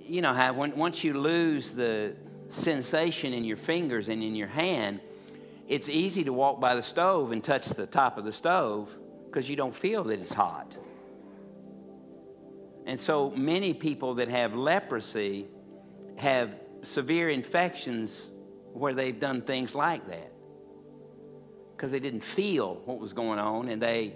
You 0.08 0.22
know 0.22 0.34
how 0.34 0.54
when, 0.54 0.76
once 0.76 1.04
you 1.04 1.14
lose 1.14 1.74
the 1.74 2.16
sensation 2.48 3.34
in 3.34 3.44
your 3.44 3.58
fingers 3.58 4.08
and 4.08 4.24
in 4.24 4.36
your 4.36 4.48
hand, 4.48 5.02
it's 5.68 5.90
easy 5.90 6.24
to 6.24 6.32
walk 6.32 6.62
by 6.62 6.76
the 6.76 6.84
stove 6.84 7.34
and 7.34 7.44
touch 7.44 7.68
the 7.68 7.86
top 7.86 8.18
of 8.18 8.24
the 8.24 8.32
stove 8.32 8.96
because 9.26 9.50
you 9.50 9.58
don't 9.58 9.76
feel 9.76 10.06
that 10.06 10.20
it's 10.20 10.34
hot. 10.34 10.78
And 12.86 12.98
so 12.98 13.32
many 13.32 13.74
people 13.74 14.16
that 14.16 14.30
have 14.30 14.56
leprosy 14.56 15.48
have 16.18 16.58
severe 16.84 17.30
infections 17.30 18.30
where 18.72 18.94
they've 18.94 19.20
done 19.20 19.42
things 19.42 19.76
like 19.76 20.08
that 20.08 20.32
because 21.76 21.92
they 21.92 22.00
didn't 22.00 22.24
feel 22.24 22.76
what 22.86 22.98
was 22.98 23.12
going 23.12 23.40
on 23.40 23.68
and 23.68 23.82
they 23.82 24.14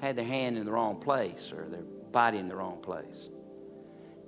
had 0.00 0.16
their 0.16 0.24
hand 0.24 0.56
in 0.56 0.64
the 0.64 0.72
wrong 0.72 0.96
place 0.96 1.52
or 1.52 1.68
their 1.68 1.82
body 2.10 2.38
in 2.38 2.48
the 2.48 2.56
wrong 2.56 2.80
place. 2.80 3.28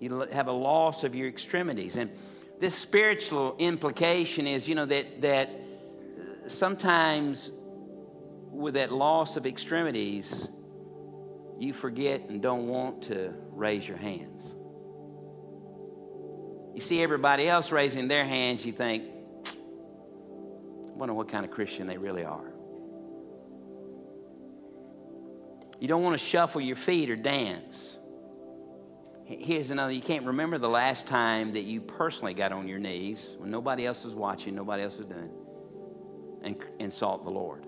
You 0.00 0.20
have 0.32 0.48
a 0.48 0.52
loss 0.52 1.04
of 1.04 1.14
your 1.14 1.28
extremities. 1.28 1.96
And 1.96 2.10
this 2.60 2.74
spiritual 2.74 3.56
implication 3.58 4.46
is, 4.46 4.68
you 4.68 4.74
know, 4.74 4.86
that, 4.86 5.22
that 5.22 5.48
uh, 5.48 6.48
sometimes 6.48 7.50
with 8.50 8.74
that 8.74 8.92
loss 8.92 9.36
of 9.36 9.46
extremities, 9.46 10.48
you 11.58 11.72
forget 11.72 12.28
and 12.28 12.40
don't 12.40 12.68
want 12.68 13.02
to 13.04 13.34
raise 13.50 13.86
your 13.86 13.96
hands. 13.96 14.54
You 16.74 16.80
see 16.80 17.02
everybody 17.02 17.48
else 17.48 17.72
raising 17.72 18.06
their 18.06 18.24
hands, 18.24 18.64
you 18.64 18.70
think, 18.70 19.02
I 19.46 20.90
wonder 20.94 21.14
what 21.14 21.28
kind 21.28 21.44
of 21.44 21.50
Christian 21.50 21.88
they 21.88 21.98
really 21.98 22.24
are. 22.24 22.52
You 25.80 25.88
don't 25.88 26.02
want 26.02 26.18
to 26.18 26.24
shuffle 26.24 26.60
your 26.60 26.76
feet 26.76 27.10
or 27.10 27.16
dance. 27.16 27.97
Here's 29.28 29.68
another 29.68 29.92
you 29.92 30.00
can't 30.00 30.24
remember 30.24 30.56
the 30.56 30.70
last 30.70 31.06
time 31.06 31.52
that 31.52 31.64
you 31.64 31.82
personally 31.82 32.32
got 32.32 32.50
on 32.50 32.66
your 32.66 32.78
knees 32.78 33.28
when 33.36 33.50
nobody 33.50 33.84
else 33.84 34.04
was 34.04 34.14
watching, 34.14 34.54
nobody 34.54 34.82
else 34.82 34.96
was 34.96 35.04
doing, 35.04 35.30
and, 36.42 36.56
and 36.80 36.90
sought 36.90 37.24
the 37.24 37.30
Lord. 37.30 37.66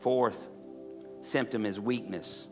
Fourth 0.00 0.48
symptom 1.22 1.64
is 1.64 1.78
weakness. 1.78 2.48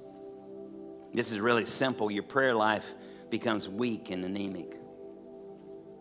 This 1.13 1.33
is 1.33 1.41
really 1.41 1.67
simple. 1.67 2.09
Your 2.09 2.23
prayer 2.23 2.55
life 2.55 2.95
becomes 3.31 3.69
weak 3.69 4.11
and 4.11 4.25
anemic. 4.25 4.79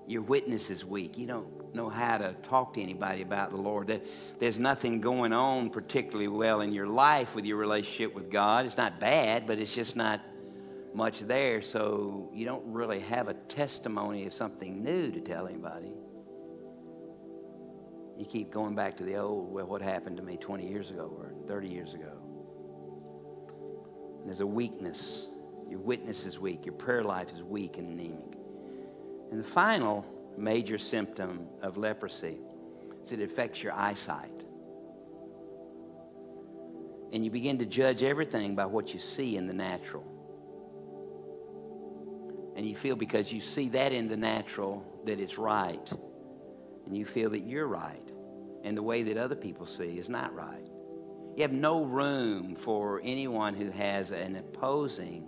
Your 0.08 0.22
witness 0.22 0.70
is 0.70 0.86
weak. 0.86 1.17
You 1.17 1.28
don't 1.28 1.76
know 1.76 1.89
how 1.89 2.17
to 2.17 2.34
talk 2.41 2.74
to 2.76 2.82
anybody 2.82 3.22
about 3.22 3.52
the 3.52 3.58
Lord. 3.58 4.02
There's 4.39 4.58
nothing 4.58 5.02
going 5.02 5.34
on 5.34 5.70
particularly 5.70 6.30
well 6.30 6.62
in 6.62 6.72
your 6.72 6.88
life 6.88 7.36
with 7.36 7.43
your 7.46 7.58
relationship 7.58 8.15
with 8.15 8.32
God. 8.32 8.65
It's 8.65 8.78
not 8.78 9.02
bad, 9.02 9.46
but 9.46 9.60
it's 9.60 9.76
just 9.76 9.98
not 9.98 10.22
much 10.93 11.20
there. 11.22 11.62
So 11.62 12.30
you 12.34 12.46
don't 12.46 12.63
really 12.65 13.02
have 13.02 13.28
a 13.28 13.34
testimony 13.34 14.26
of 14.26 14.34
something 14.34 14.82
new 14.82 15.12
to 15.12 15.20
tell 15.20 15.46
anybody. 15.46 15.91
You 18.17 18.26
keep 18.26 18.50
going 18.50 18.76
back 18.76 18.96
to 18.98 19.04
the 19.04 19.17
old, 19.17 19.52
well, 19.52 19.67
what 19.67 19.82
happened 19.82 20.17
to 20.17 20.24
me 20.24 20.38
20 20.38 20.67
years 20.67 20.89
ago 20.89 21.13
or 21.20 21.34
30 21.48 21.67
years 21.67 21.93
ago? 21.93 22.13
There's 24.26 24.39
a 24.39 24.48
weakness. 24.48 25.28
Your 25.70 25.80
witness 25.80 26.26
is 26.26 26.39
weak. 26.39 26.65
Your 26.65 26.76
prayer 26.76 27.04
life 27.04 27.30
is 27.30 27.43
weak 27.43 27.78
and 27.78 28.00
anemic. 28.00 28.38
And 29.32 29.40
the 29.40 29.48
final 29.48 30.06
major 30.38 30.78
symptom 30.78 31.48
of 31.62 31.78
leprosy 31.78 32.38
is 33.04 33.12
it 33.12 33.22
affects 33.22 33.62
your 33.63 33.74
eyesight. 33.74 34.32
And 37.12 37.24
you 37.24 37.32
begin 37.32 37.58
to 37.60 37.66
judge 37.66 38.04
everything 38.04 38.56
by 38.56 38.66
what 38.66 38.94
you 38.94 39.00
see 39.00 39.38
in 39.38 39.48
the 39.48 39.54
natural. 39.54 40.06
And 42.56 42.66
you 42.66 42.76
feel 42.76 42.96
because 42.96 43.32
you 43.32 43.40
see 43.40 43.70
that 43.70 43.94
in 43.94 44.08
the 44.08 44.18
natural 44.18 44.86
that 45.06 45.20
it's 45.20 45.38
right. 45.38 45.90
And 46.86 46.98
you 46.98 47.06
feel 47.06 47.30
that 47.30 47.42
you're 47.42 47.68
right. 47.68 48.12
And 48.63 48.76
the 48.76 48.84
way 48.84 49.04
that 49.04 49.18
other 49.18 49.36
people 49.36 49.66
see 49.66 50.00
is 50.00 50.10
not 50.10 50.34
right. 50.34 50.66
You 51.36 51.44
have 51.44 51.54
no 51.54 51.84
room 51.84 52.56
for 52.56 53.00
anyone 53.04 53.54
who 53.54 53.70
has 53.70 54.12
an 54.12 54.36
opposing 54.36 55.28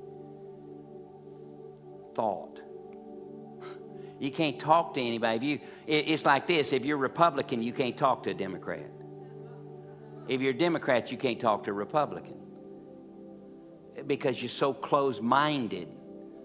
thought. 2.16 2.60
You 4.20 4.32
can't 4.32 4.60
talk 4.60 4.96
to 4.96 5.02
anybody. 5.02 5.38
If 5.38 5.44
you, 5.44 5.60
it's 5.88 6.26
like 6.26 6.46
this 6.46 6.74
if 6.74 6.86
you're 6.86 6.98
Republican, 6.98 7.64
you 7.64 7.72
can't 7.72 7.98
talk 7.98 8.24
to 8.24 8.32
a 8.32 8.34
Democrat. 8.34 8.86
If 10.28 10.42
you're 10.42 10.52
a 10.52 10.58
Democrat, 10.58 11.12
you 11.12 11.18
can't 11.18 11.40
talk 11.40 11.64
to 11.64 11.72
a 11.72 11.74
Republican 11.74 12.36
because 14.06 14.42
you're 14.42 14.50
so 14.50 14.74
close 14.74 15.22
minded 15.22 15.88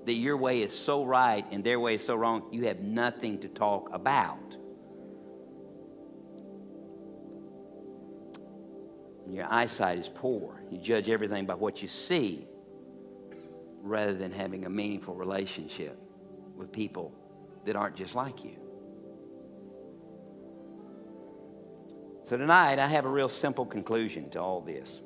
that 0.06 0.14
your 0.14 0.36
way 0.36 0.60
is 0.60 0.76
so 0.76 1.04
right 1.04 1.44
and 1.50 1.64
their 1.64 1.80
way 1.80 1.94
is 1.94 2.04
so 2.04 2.14
wrong, 2.14 2.44
you 2.52 2.66
have 2.66 2.80
nothing 2.80 3.38
to 3.40 3.48
talk 3.48 3.88
about. 3.92 4.56
Your 9.28 9.46
eyesight 9.50 9.98
is 9.98 10.08
poor. 10.08 10.62
You 10.70 10.78
judge 10.78 11.08
everything 11.08 11.46
by 11.46 11.54
what 11.54 11.82
you 11.82 11.88
see 11.88 12.46
rather 13.80 14.14
than 14.14 14.30
having 14.30 14.66
a 14.66 14.70
meaningful 14.70 15.14
relationship 15.14 15.98
with 16.56 16.70
people 16.70 17.14
that 17.64 17.76
aren't 17.76 17.96
just 17.96 18.14
like 18.14 18.44
you. 18.44 18.56
So, 22.22 22.38
tonight, 22.38 22.78
I 22.78 22.86
have 22.86 23.04
a 23.04 23.08
real 23.08 23.28
simple 23.28 23.66
conclusion 23.66 24.30
to 24.30 24.40
all 24.40 24.62
this. 24.62 25.02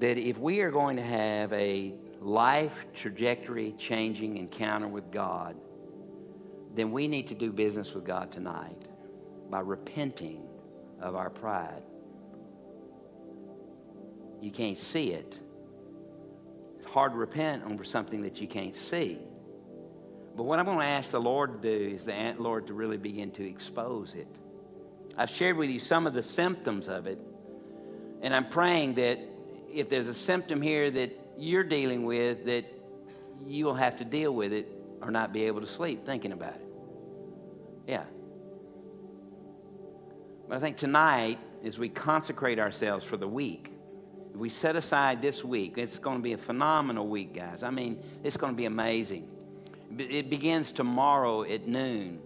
That 0.00 0.18
if 0.18 0.38
we 0.38 0.60
are 0.60 0.70
going 0.70 0.96
to 0.96 1.02
have 1.02 1.52
a 1.52 1.94
life 2.20 2.86
trajectory 2.94 3.72
changing 3.78 4.38
encounter 4.38 4.88
with 4.88 5.10
God, 5.12 5.56
then 6.74 6.90
we 6.90 7.08
need 7.08 7.28
to 7.28 7.34
do 7.34 7.52
business 7.52 7.94
with 7.94 8.04
God 8.04 8.32
tonight 8.32 8.86
by 9.48 9.60
repenting 9.60 10.46
of 11.00 11.14
our 11.14 11.30
pride. 11.30 11.82
You 14.40 14.50
can't 14.50 14.78
see 14.78 15.12
it. 15.12 15.38
It's 16.80 16.90
hard 16.90 17.12
to 17.12 17.18
repent 17.18 17.64
over 17.64 17.84
something 17.84 18.22
that 18.22 18.40
you 18.40 18.48
can't 18.48 18.76
see. 18.76 19.20
But 20.36 20.42
what 20.42 20.58
I'm 20.58 20.66
going 20.66 20.78
to 20.78 20.84
ask 20.84 21.10
the 21.10 21.20
Lord 21.20 21.62
to 21.62 21.78
do 21.78 21.94
is 21.94 22.04
the 22.04 22.34
Lord 22.38 22.66
to 22.66 22.74
really 22.74 22.98
begin 22.98 23.30
to 23.32 23.48
expose 23.48 24.14
it. 24.14 24.28
I've 25.16 25.30
shared 25.30 25.56
with 25.56 25.70
you 25.70 25.78
some 25.78 26.06
of 26.06 26.12
the 26.12 26.22
symptoms 26.22 26.88
of 26.88 27.06
it, 27.06 27.18
and 28.20 28.34
I'm 28.34 28.50
praying 28.50 28.94
that 28.94 29.18
if 29.72 29.88
there's 29.88 30.08
a 30.08 30.14
symptom 30.14 30.60
here 30.60 30.90
that 30.90 31.18
you're 31.38 31.64
dealing 31.64 32.04
with, 32.04 32.44
that 32.44 32.66
you 33.46 33.64
will 33.64 33.74
have 33.74 33.96
to 33.96 34.04
deal 34.04 34.34
with 34.34 34.52
it 34.52 34.68
or 35.00 35.10
not 35.10 35.32
be 35.32 35.44
able 35.44 35.62
to 35.62 35.66
sleep 35.66 36.04
thinking 36.04 36.32
about 36.32 36.54
it. 36.54 36.66
Yeah. 37.86 38.04
But 40.48 40.56
I 40.56 40.58
think 40.58 40.76
tonight, 40.76 41.38
as 41.64 41.78
we 41.78 41.88
consecrate 41.88 42.58
ourselves 42.58 43.06
for 43.06 43.16
the 43.16 43.28
week, 43.28 43.72
we 44.34 44.50
set 44.50 44.76
aside 44.76 45.22
this 45.22 45.42
week, 45.42 45.78
it's 45.78 45.98
going 45.98 46.18
to 46.18 46.22
be 46.22 46.34
a 46.34 46.38
phenomenal 46.38 47.06
week, 47.06 47.32
guys. 47.34 47.62
I 47.62 47.70
mean, 47.70 48.02
it's 48.22 48.36
going 48.36 48.52
to 48.52 48.56
be 48.56 48.66
amazing. 48.66 49.30
It 49.98 50.30
begins 50.30 50.72
tomorrow 50.72 51.42
at 51.42 51.66
noon. 51.66 52.20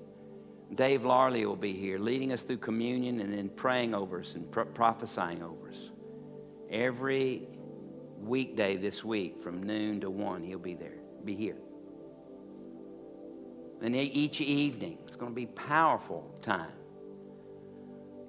Dave 0.74 1.04
Larley 1.04 1.44
will 1.46 1.56
be 1.56 1.72
here 1.72 1.98
leading 1.98 2.32
us 2.32 2.42
through 2.42 2.58
communion 2.58 3.20
and 3.20 3.32
then 3.32 3.48
praying 3.48 3.94
over 3.94 4.20
us 4.20 4.34
and 4.34 4.50
pro- 4.50 4.64
prophesying 4.64 5.42
over 5.42 5.68
us. 5.68 5.90
Every 6.70 7.48
weekday 8.18 8.76
this 8.76 9.04
week 9.04 9.40
from 9.40 9.62
noon 9.62 10.00
to 10.00 10.10
1, 10.10 10.44
he'll 10.44 10.58
be 10.58 10.74
there, 10.74 10.98
be 11.24 11.34
here. 11.34 11.56
And 13.82 13.96
each 13.96 14.40
evening, 14.40 14.98
it's 15.06 15.16
going 15.16 15.32
to 15.32 15.36
be 15.36 15.46
powerful 15.46 16.34
time. 16.42 16.72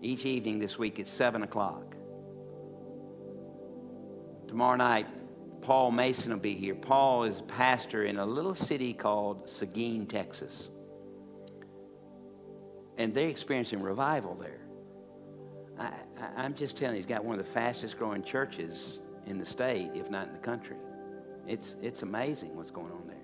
Each 0.01 0.25
evening 0.25 0.59
this 0.59 0.79
week 0.79 0.99
at 0.99 1.07
7 1.07 1.43
o'clock. 1.43 1.95
Tomorrow 4.47 4.77
night, 4.77 5.07
Paul 5.61 5.91
Mason 5.91 6.31
will 6.31 6.39
be 6.39 6.53
here. 6.53 6.75
Paul 6.75 7.23
is 7.23 7.39
a 7.39 7.43
pastor 7.43 8.03
in 8.03 8.17
a 8.17 8.25
little 8.25 8.55
city 8.55 8.93
called 8.93 9.49
Seguin, 9.49 10.07
Texas. 10.07 10.69
And 12.97 13.13
they're 13.13 13.29
experiencing 13.29 13.81
revival 13.81 14.35
there. 14.35 14.61
I, 15.79 16.45
am 16.45 16.55
just 16.55 16.77
telling 16.77 16.95
you, 16.95 17.01
he's 17.01 17.07
got 17.07 17.23
one 17.23 17.39
of 17.39 17.45
the 17.45 17.51
fastest 17.51 17.97
growing 17.97 18.23
churches 18.23 18.99
in 19.25 19.37
the 19.37 19.45
state, 19.45 19.91
if 19.93 20.09
not 20.09 20.27
in 20.27 20.33
the 20.33 20.39
country. 20.39 20.77
It's, 21.47 21.75
it's 21.81 22.03
amazing 22.03 22.55
what's 22.55 22.71
going 22.71 22.91
on 22.91 23.07
there. 23.07 23.17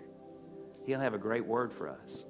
He'll 0.86 1.00
have 1.00 1.14
a 1.14 1.20
great 1.20 1.46
word 1.46 1.74
for 1.74 1.90
us. 1.90 2.24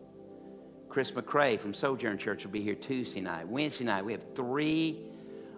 Chris 0.89 1.11
McCrae 1.11 1.59
from 1.59 1.73
Sojourn 1.73 2.17
Church 2.17 2.45
will 2.45 2.51
be 2.51 2.61
here 2.61 2.75
Tuesday 2.75 3.21
night. 3.21 3.47
Wednesday 3.47 3.85
night, 3.85 4.05
we 4.05 4.13
have 4.13 4.25
three 4.35 4.99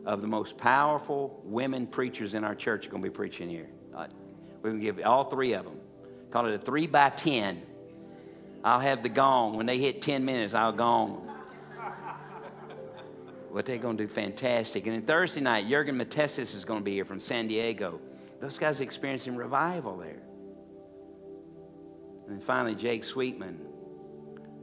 of 0.05 0.21
the 0.21 0.27
most 0.27 0.57
powerful 0.57 1.39
women 1.43 1.85
preachers 1.87 2.33
in 2.33 2.43
our 2.43 2.55
church 2.55 2.89
going 2.89 3.01
to 3.01 3.09
be 3.09 3.13
preaching 3.13 3.49
here. 3.49 3.69
We're 4.61 4.71
going 4.71 4.81
to 4.81 4.85
give 4.85 5.05
all 5.05 5.25
three 5.25 5.53
of 5.53 5.65
them. 5.65 5.79
Call 6.31 6.45
it 6.47 6.53
a 6.53 6.57
three 6.57 6.87
by 6.87 7.09
ten. 7.09 7.61
I'll 8.63 8.79
have 8.79 9.03
the 9.03 9.09
gong. 9.09 9.55
When 9.55 9.65
they 9.65 9.77
hit 9.77 10.01
10 10.01 10.25
minutes, 10.25 10.53
I'll 10.53 10.73
gong 10.73 11.29
but 13.53 13.65
they're 13.65 13.77
going 13.77 13.97
to 13.97 14.03
do 14.03 14.07
fantastic. 14.07 14.85
And 14.85 14.95
then 14.95 15.03
Thursday 15.03 15.41
night, 15.41 15.67
Jurgen 15.67 15.97
Matthesius 15.97 16.55
is 16.55 16.65
going 16.65 16.81
to 16.81 16.85
be 16.85 16.93
here 16.93 17.05
from 17.05 17.19
San 17.19 17.47
Diego. 17.47 17.99
Those 18.39 18.57
guys 18.57 18.79
are 18.79 18.83
experiencing 18.83 19.35
revival 19.35 19.97
there. 19.97 20.21
And 22.27 22.35
then 22.35 22.41
finally, 22.41 22.75
Jake 22.75 23.03
Sweetman 23.03 23.59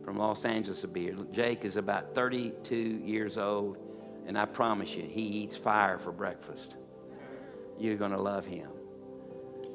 from 0.04 0.18
Los 0.18 0.44
Angeles 0.44 0.82
will 0.82 0.90
be 0.90 1.02
here. 1.02 1.16
Jake 1.32 1.64
is 1.64 1.76
about 1.76 2.14
32 2.14 2.76
years 2.76 3.36
old, 3.38 3.76
and 4.26 4.38
I 4.38 4.44
promise 4.44 4.94
you, 4.94 5.02
he 5.02 5.22
eats 5.22 5.56
fire 5.56 5.98
for 5.98 6.12
breakfast. 6.12 6.76
You're 7.78 7.96
going 7.96 8.12
to 8.12 8.20
love 8.20 8.46
him. 8.46 8.70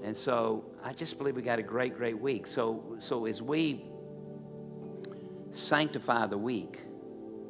And 0.03 0.17
so 0.17 0.65
I 0.83 0.93
just 0.93 1.17
believe 1.17 1.35
we 1.35 1.41
got 1.41 1.59
a 1.59 1.63
great, 1.63 1.95
great 1.95 2.19
week. 2.19 2.47
So, 2.47 2.97
so 2.99 3.25
as 3.25 3.41
we 3.41 3.85
sanctify 5.51 6.27
the 6.27 6.37
week, 6.37 6.79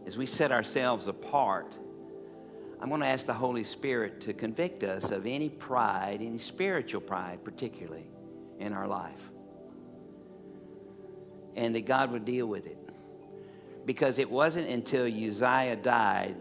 as 0.05 0.17
we 0.17 0.25
set 0.25 0.51
ourselves 0.51 1.07
apart, 1.07 1.75
I'm 2.81 2.89
going 2.89 3.01
to 3.01 3.07
ask 3.07 3.25
the 3.25 3.33
Holy 3.33 3.63
Spirit 3.63 4.21
to 4.21 4.33
convict 4.33 4.83
us 4.83 5.11
of 5.11 5.25
any 5.25 5.49
pride, 5.49 6.19
any 6.21 6.39
spiritual 6.39 7.01
pride, 7.01 7.43
particularly 7.43 8.07
in 8.59 8.73
our 8.73 8.87
life. 8.87 9.31
And 11.55 11.75
that 11.75 11.85
God 11.85 12.11
would 12.11 12.25
deal 12.25 12.47
with 12.47 12.65
it. 12.65 12.77
Because 13.85 14.19
it 14.19 14.29
wasn't 14.29 14.67
until 14.69 15.05
Uzziah 15.05 15.75
died 15.75 16.35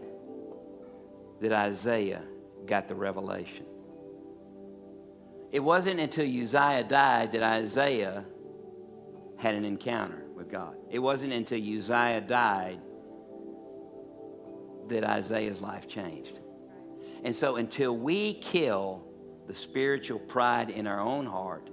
that 1.41 1.51
Isaiah 1.51 2.23
got 2.65 2.87
the 2.87 2.95
revelation. 2.95 3.65
It 5.51 5.59
wasn't 5.59 5.99
until 5.99 6.25
Uzziah 6.25 6.85
died 6.85 7.33
that 7.33 7.43
Isaiah 7.43 8.23
had 9.37 9.55
an 9.55 9.65
encounter 9.65 10.23
with 10.33 10.49
God. 10.49 10.75
It 10.89 10.99
wasn't 10.99 11.33
until 11.33 11.59
Uzziah 11.59 12.21
died 12.21 12.79
that 14.87 15.03
Isaiah's 15.03 15.61
life 15.61 15.87
changed. 15.87 16.39
And 17.23 17.35
so 17.35 17.57
until 17.57 17.95
we 17.95 18.35
kill 18.35 19.03
the 19.47 19.53
spiritual 19.53 20.19
pride 20.19 20.69
in 20.69 20.87
our 20.87 20.99
own 20.99 21.25
heart, 21.25 21.69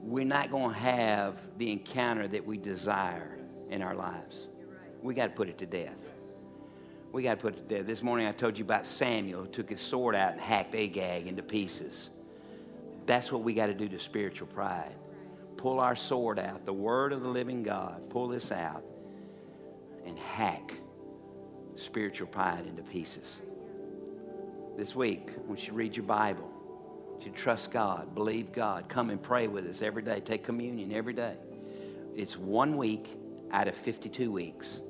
we're 0.00 0.26
not 0.26 0.50
going 0.50 0.74
to 0.74 0.78
have 0.78 1.38
the 1.56 1.72
encounter 1.72 2.28
that 2.28 2.44
we 2.44 2.58
desire 2.58 3.38
in 3.70 3.80
our 3.80 3.94
lives. 3.94 4.48
We 5.00 5.14
got 5.14 5.28
to 5.28 5.32
put 5.32 5.48
it 5.48 5.58
to 5.58 5.66
death. 5.66 5.98
We 7.12 7.22
got 7.22 7.38
to 7.38 7.42
put 7.42 7.56
it 7.56 7.68
to 7.68 7.76
death. 7.76 7.86
This 7.86 8.02
morning 8.02 8.26
I 8.26 8.32
told 8.32 8.58
you 8.58 8.64
about 8.64 8.86
Samuel 8.86 9.42
who 9.42 9.48
took 9.48 9.70
his 9.70 9.80
sword 9.80 10.14
out 10.14 10.32
and 10.32 10.40
hacked 10.40 10.74
Agag 10.74 11.26
into 11.26 11.42
pieces. 11.42 12.10
That's 13.06 13.30
what 13.30 13.42
we 13.42 13.54
got 13.54 13.66
to 13.66 13.74
do 13.74 13.88
to 13.88 13.98
spiritual 13.98 14.46
pride. 14.46 14.94
Pull 15.56 15.80
our 15.80 15.96
sword 15.96 16.38
out, 16.38 16.64
the 16.64 16.72
word 16.72 17.12
of 17.12 17.22
the 17.22 17.28
living 17.28 17.62
God, 17.62 18.10
pull 18.10 18.28
this 18.28 18.52
out 18.52 18.84
and 20.04 20.18
hack 20.18 20.74
spiritual 21.76 22.26
pride 22.26 22.66
into 22.66 22.82
pieces. 22.82 23.40
This 24.76 24.94
week, 24.94 25.30
when 25.46 25.58
you 25.58 25.72
read 25.72 25.96
your 25.96 26.04
Bible, 26.04 26.50
you 27.24 27.30
trust 27.30 27.70
God, 27.70 28.14
believe 28.14 28.52
God, 28.52 28.88
come 28.88 29.10
and 29.10 29.22
pray 29.22 29.48
with 29.48 29.66
us 29.66 29.82
every 29.82 30.02
day, 30.02 30.20
take 30.20 30.44
communion 30.44 30.92
every 30.92 31.14
day. 31.14 31.36
It's 32.14 32.36
one 32.36 32.76
week 32.76 33.16
out 33.50 33.68
of 33.68 33.74
52 33.74 34.30
weeks. 34.30 34.80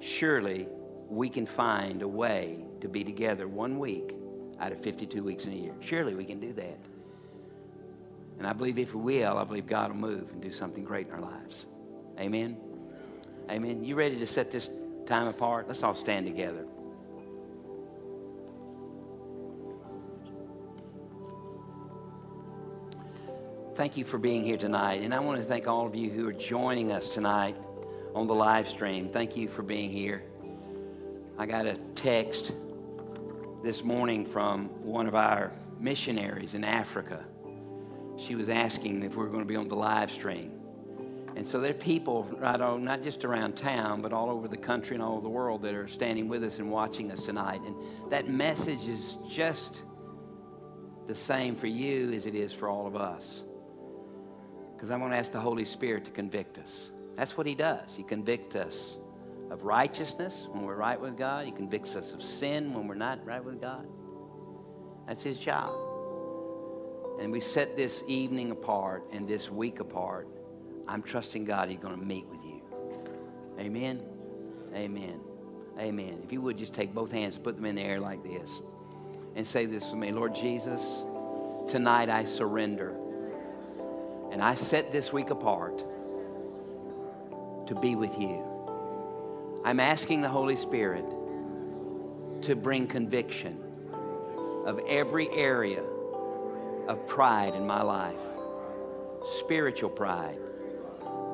Surely 0.00 0.68
we 1.08 1.28
can 1.28 1.46
find 1.46 2.02
a 2.02 2.08
way 2.08 2.64
to 2.80 2.88
be 2.88 3.04
together 3.04 3.48
one 3.48 3.78
week 3.78 4.16
out 4.60 4.72
of 4.72 4.80
52 4.80 5.22
weeks 5.22 5.46
in 5.46 5.52
a 5.52 5.56
year. 5.56 5.74
Surely 5.80 6.14
we 6.14 6.24
can 6.24 6.40
do 6.40 6.52
that. 6.54 6.78
And 8.38 8.46
I 8.46 8.52
believe 8.52 8.78
if 8.78 8.94
we 8.94 9.20
will, 9.20 9.38
I 9.38 9.44
believe 9.44 9.66
God 9.66 9.92
will 9.92 9.98
move 9.98 10.32
and 10.32 10.42
do 10.42 10.50
something 10.50 10.84
great 10.84 11.08
in 11.08 11.14
our 11.14 11.20
lives. 11.20 11.66
Amen. 12.18 12.56
Amen. 13.50 13.84
You 13.84 13.94
ready 13.94 14.18
to 14.18 14.26
set 14.26 14.50
this 14.50 14.70
time 15.06 15.28
apart? 15.28 15.68
Let's 15.68 15.82
all 15.82 15.94
stand 15.94 16.26
together. 16.26 16.66
Thank 23.74 23.96
you 23.96 24.04
for 24.04 24.18
being 24.18 24.44
here 24.44 24.58
tonight. 24.58 25.02
And 25.02 25.14
I 25.14 25.20
want 25.20 25.40
to 25.40 25.46
thank 25.46 25.66
all 25.66 25.86
of 25.86 25.94
you 25.94 26.10
who 26.10 26.28
are 26.28 26.32
joining 26.32 26.92
us 26.92 27.14
tonight 27.14 27.56
on 28.14 28.26
the 28.26 28.34
live 28.34 28.68
stream. 28.68 29.08
Thank 29.08 29.36
you 29.36 29.48
for 29.48 29.62
being 29.62 29.90
here. 29.90 30.22
I 31.38 31.46
got 31.46 31.66
a 31.66 31.78
text 31.94 32.52
this 33.62 33.82
morning 33.82 34.26
from 34.26 34.66
one 34.84 35.06
of 35.06 35.14
our 35.14 35.52
missionaries 35.80 36.54
in 36.54 36.64
Africa. 36.64 37.24
She 38.16 38.34
was 38.34 38.48
asking 38.48 39.02
if 39.02 39.16
we 39.16 39.24
were 39.24 39.30
going 39.30 39.42
to 39.42 39.48
be 39.48 39.56
on 39.56 39.68
the 39.68 39.76
live 39.76 40.10
stream. 40.10 40.62
And 41.34 41.46
so 41.46 41.60
there 41.60 41.70
are 41.70 41.74
people 41.74 42.24
right 42.38 42.60
on, 42.60 42.84
not 42.84 43.02
just 43.02 43.24
around 43.24 43.56
town, 43.56 44.02
but 44.02 44.12
all 44.12 44.28
over 44.28 44.48
the 44.48 44.56
country 44.56 44.94
and 44.94 45.02
all 45.02 45.12
over 45.12 45.22
the 45.22 45.30
world 45.30 45.62
that 45.62 45.74
are 45.74 45.88
standing 45.88 46.28
with 46.28 46.44
us 46.44 46.58
and 46.58 46.70
watching 46.70 47.10
us 47.10 47.24
tonight. 47.24 47.62
And 47.62 47.74
that 48.10 48.28
message 48.28 48.86
is 48.86 49.16
just 49.30 49.82
the 51.06 51.14
same 51.14 51.56
for 51.56 51.66
you 51.66 52.12
as 52.12 52.26
it 52.26 52.34
is 52.34 52.52
for 52.52 52.68
all 52.68 52.86
of 52.86 52.96
us. 52.96 53.42
Because 54.74 54.90
I'm 54.90 54.98
going 54.98 55.12
to 55.12 55.16
ask 55.16 55.32
the 55.32 55.40
Holy 55.40 55.64
Spirit 55.64 56.04
to 56.04 56.10
convict 56.10 56.58
us. 56.58 56.90
That's 57.16 57.36
what 57.36 57.46
He 57.46 57.54
does. 57.54 57.94
He 57.94 58.02
convicts 58.02 58.54
us 58.54 58.98
of 59.50 59.64
righteousness 59.64 60.48
when 60.50 60.64
we're 60.64 60.76
right 60.76 61.00
with 61.00 61.16
God, 61.16 61.46
He 61.46 61.52
convicts 61.52 61.96
us 61.96 62.12
of 62.12 62.22
sin 62.22 62.72
when 62.74 62.88
we're 62.88 62.94
not 62.94 63.24
right 63.24 63.44
with 63.44 63.60
God. 63.60 63.86
That's 65.06 65.22
His 65.22 65.38
job. 65.38 65.91
And 67.22 67.30
we 67.30 67.38
set 67.38 67.76
this 67.76 68.02
evening 68.08 68.50
apart 68.50 69.04
and 69.12 69.28
this 69.28 69.48
week 69.48 69.78
apart 69.78 70.26
I'm 70.88 71.04
trusting 71.04 71.44
God 71.44 71.68
He's 71.68 71.78
going 71.78 71.96
to 71.96 72.04
meet 72.04 72.26
with 72.26 72.44
you. 72.44 72.60
Amen. 73.60 74.02
Amen. 74.74 75.20
Amen. 75.78 76.20
If 76.24 76.32
you 76.32 76.40
would 76.40 76.58
just 76.58 76.74
take 76.74 76.92
both 76.92 77.12
hands 77.12 77.36
and 77.36 77.44
put 77.44 77.54
them 77.54 77.64
in 77.66 77.76
the 77.76 77.82
air 77.82 78.00
like 78.00 78.24
this 78.24 78.58
and 79.36 79.46
say 79.46 79.66
this 79.66 79.90
to 79.90 79.96
me 79.96 80.10
Lord 80.10 80.34
Jesus, 80.34 81.04
tonight 81.68 82.08
I 82.08 82.24
surrender. 82.24 82.92
And 84.32 84.42
I 84.42 84.56
set 84.56 84.90
this 84.90 85.12
week 85.12 85.30
apart 85.30 85.78
to 87.68 87.78
be 87.80 87.94
with 87.94 88.18
you. 88.18 89.62
I'm 89.64 89.78
asking 89.78 90.22
the 90.22 90.28
Holy 90.28 90.56
Spirit 90.56 91.04
to 92.42 92.56
bring 92.56 92.88
conviction 92.88 93.62
of 94.66 94.80
every 94.88 95.30
area 95.30 95.84
of 96.92 97.06
pride 97.06 97.54
in 97.54 97.66
my 97.66 97.82
life 97.82 98.20
spiritual 99.24 99.90
pride 99.90 100.38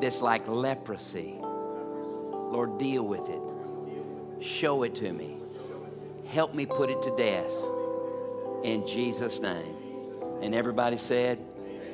that's 0.00 0.20
like 0.20 0.46
leprosy. 0.46 1.34
Lord, 1.40 2.78
deal 2.78 3.06
with 3.06 3.28
it. 3.28 4.44
Show 4.44 4.84
it 4.84 4.94
to 4.96 5.12
me. 5.12 5.36
Help 6.28 6.54
me 6.54 6.66
put 6.66 6.90
it 6.90 7.02
to 7.02 7.16
death. 7.16 7.52
In 8.64 8.86
Jesus' 8.86 9.40
name. 9.40 9.76
And 10.42 10.54
everybody 10.54 10.98
said, 10.98 11.38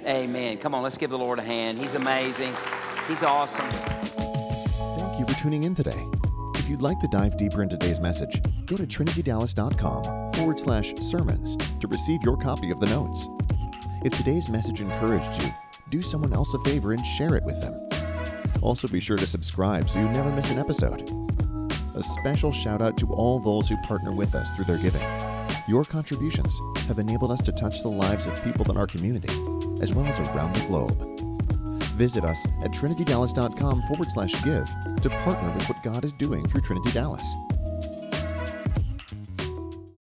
Amen. 0.07 0.59
Come 0.59 0.75
on, 0.75 0.83
let's 0.83 0.99
give 0.99 1.11
the 1.11 1.19
Lord 1.19 1.39
a 1.39 1.43
hand. 1.43 1.79
He's 1.79 1.95
amazing. 1.95 2.53
He's 3.09 3.23
awesome. 3.23 3.67
Thank 3.71 5.19
you 5.19 5.27
for 5.27 5.41
tuning 5.41 5.65
in 5.65 5.75
today. 5.75 6.07
If 6.57 6.69
you'd 6.69 6.83
like 6.83 6.99
to 7.01 7.09
dive 7.09 7.39
deeper 7.39 7.63
into 7.63 7.79
today's 7.79 8.01
message, 8.01 8.41
go 8.67 8.77
to 8.77 8.87
trinitydallas.com 8.87 10.33
forward 10.33 10.61
slash 10.61 10.95
sermons 10.97 11.57
to 11.81 11.89
receive 11.89 12.23
your 12.23 12.37
copy 12.37 12.71
of 12.71 12.81
the 12.81 12.87
notes. 12.87 13.29
If 14.05 14.15
today's 14.19 14.51
message 14.51 14.83
encouraged 14.83 15.43
you, 15.43 15.49
do 15.89 16.03
someone 16.03 16.35
else 16.35 16.53
a 16.53 16.59
favor 16.59 16.93
and 16.93 17.05
share 17.07 17.37
it 17.37 17.43
with 17.43 17.59
them. 17.63 17.89
Also, 18.61 18.87
be 18.87 19.01
sure 19.01 19.17
to 19.17 19.27
subscribe 19.27 19.89
so 19.89 19.99
you 19.99 20.09
never 20.11 20.31
miss 20.31 20.51
an 20.51 20.59
episode. 20.59 21.09
A 21.95 22.03
special 22.03 22.53
shout 22.53 22.83
out 22.83 22.99
to 22.99 23.11
all 23.15 23.39
those 23.39 23.67
who 23.67 23.79
partner 23.79 24.13
with 24.13 24.35
us 24.35 24.55
through 24.55 24.67
their 24.67 24.77
giving. 24.77 25.01
Your 25.67 25.85
contributions 25.85 26.61
have 26.87 26.99
enabled 26.99 27.31
us 27.31 27.41
to 27.45 27.53
touch 27.53 27.81
the 27.81 27.89
lives 27.89 28.27
of 28.27 28.45
people 28.45 28.71
in 28.71 28.77
our 28.77 28.87
community, 28.87 29.33
as 29.81 29.95
well 29.95 30.05
as 30.05 30.21
around 30.21 30.55
the 30.55 30.67
globe. 30.67 31.01
Visit 31.97 32.25
us 32.27 32.45
at 32.63 32.73
trinitydallas.com 32.73 33.83
forward 33.89 34.11
slash 34.11 34.35
give 34.45 34.69
to 35.01 35.09
partner 35.25 35.51
with 35.55 35.67
what 35.67 35.83
God 35.83 36.05
is 36.05 36.13
doing 36.13 36.47
through 36.47 36.61
Trinity 36.61 36.93
Dallas. 36.93 37.35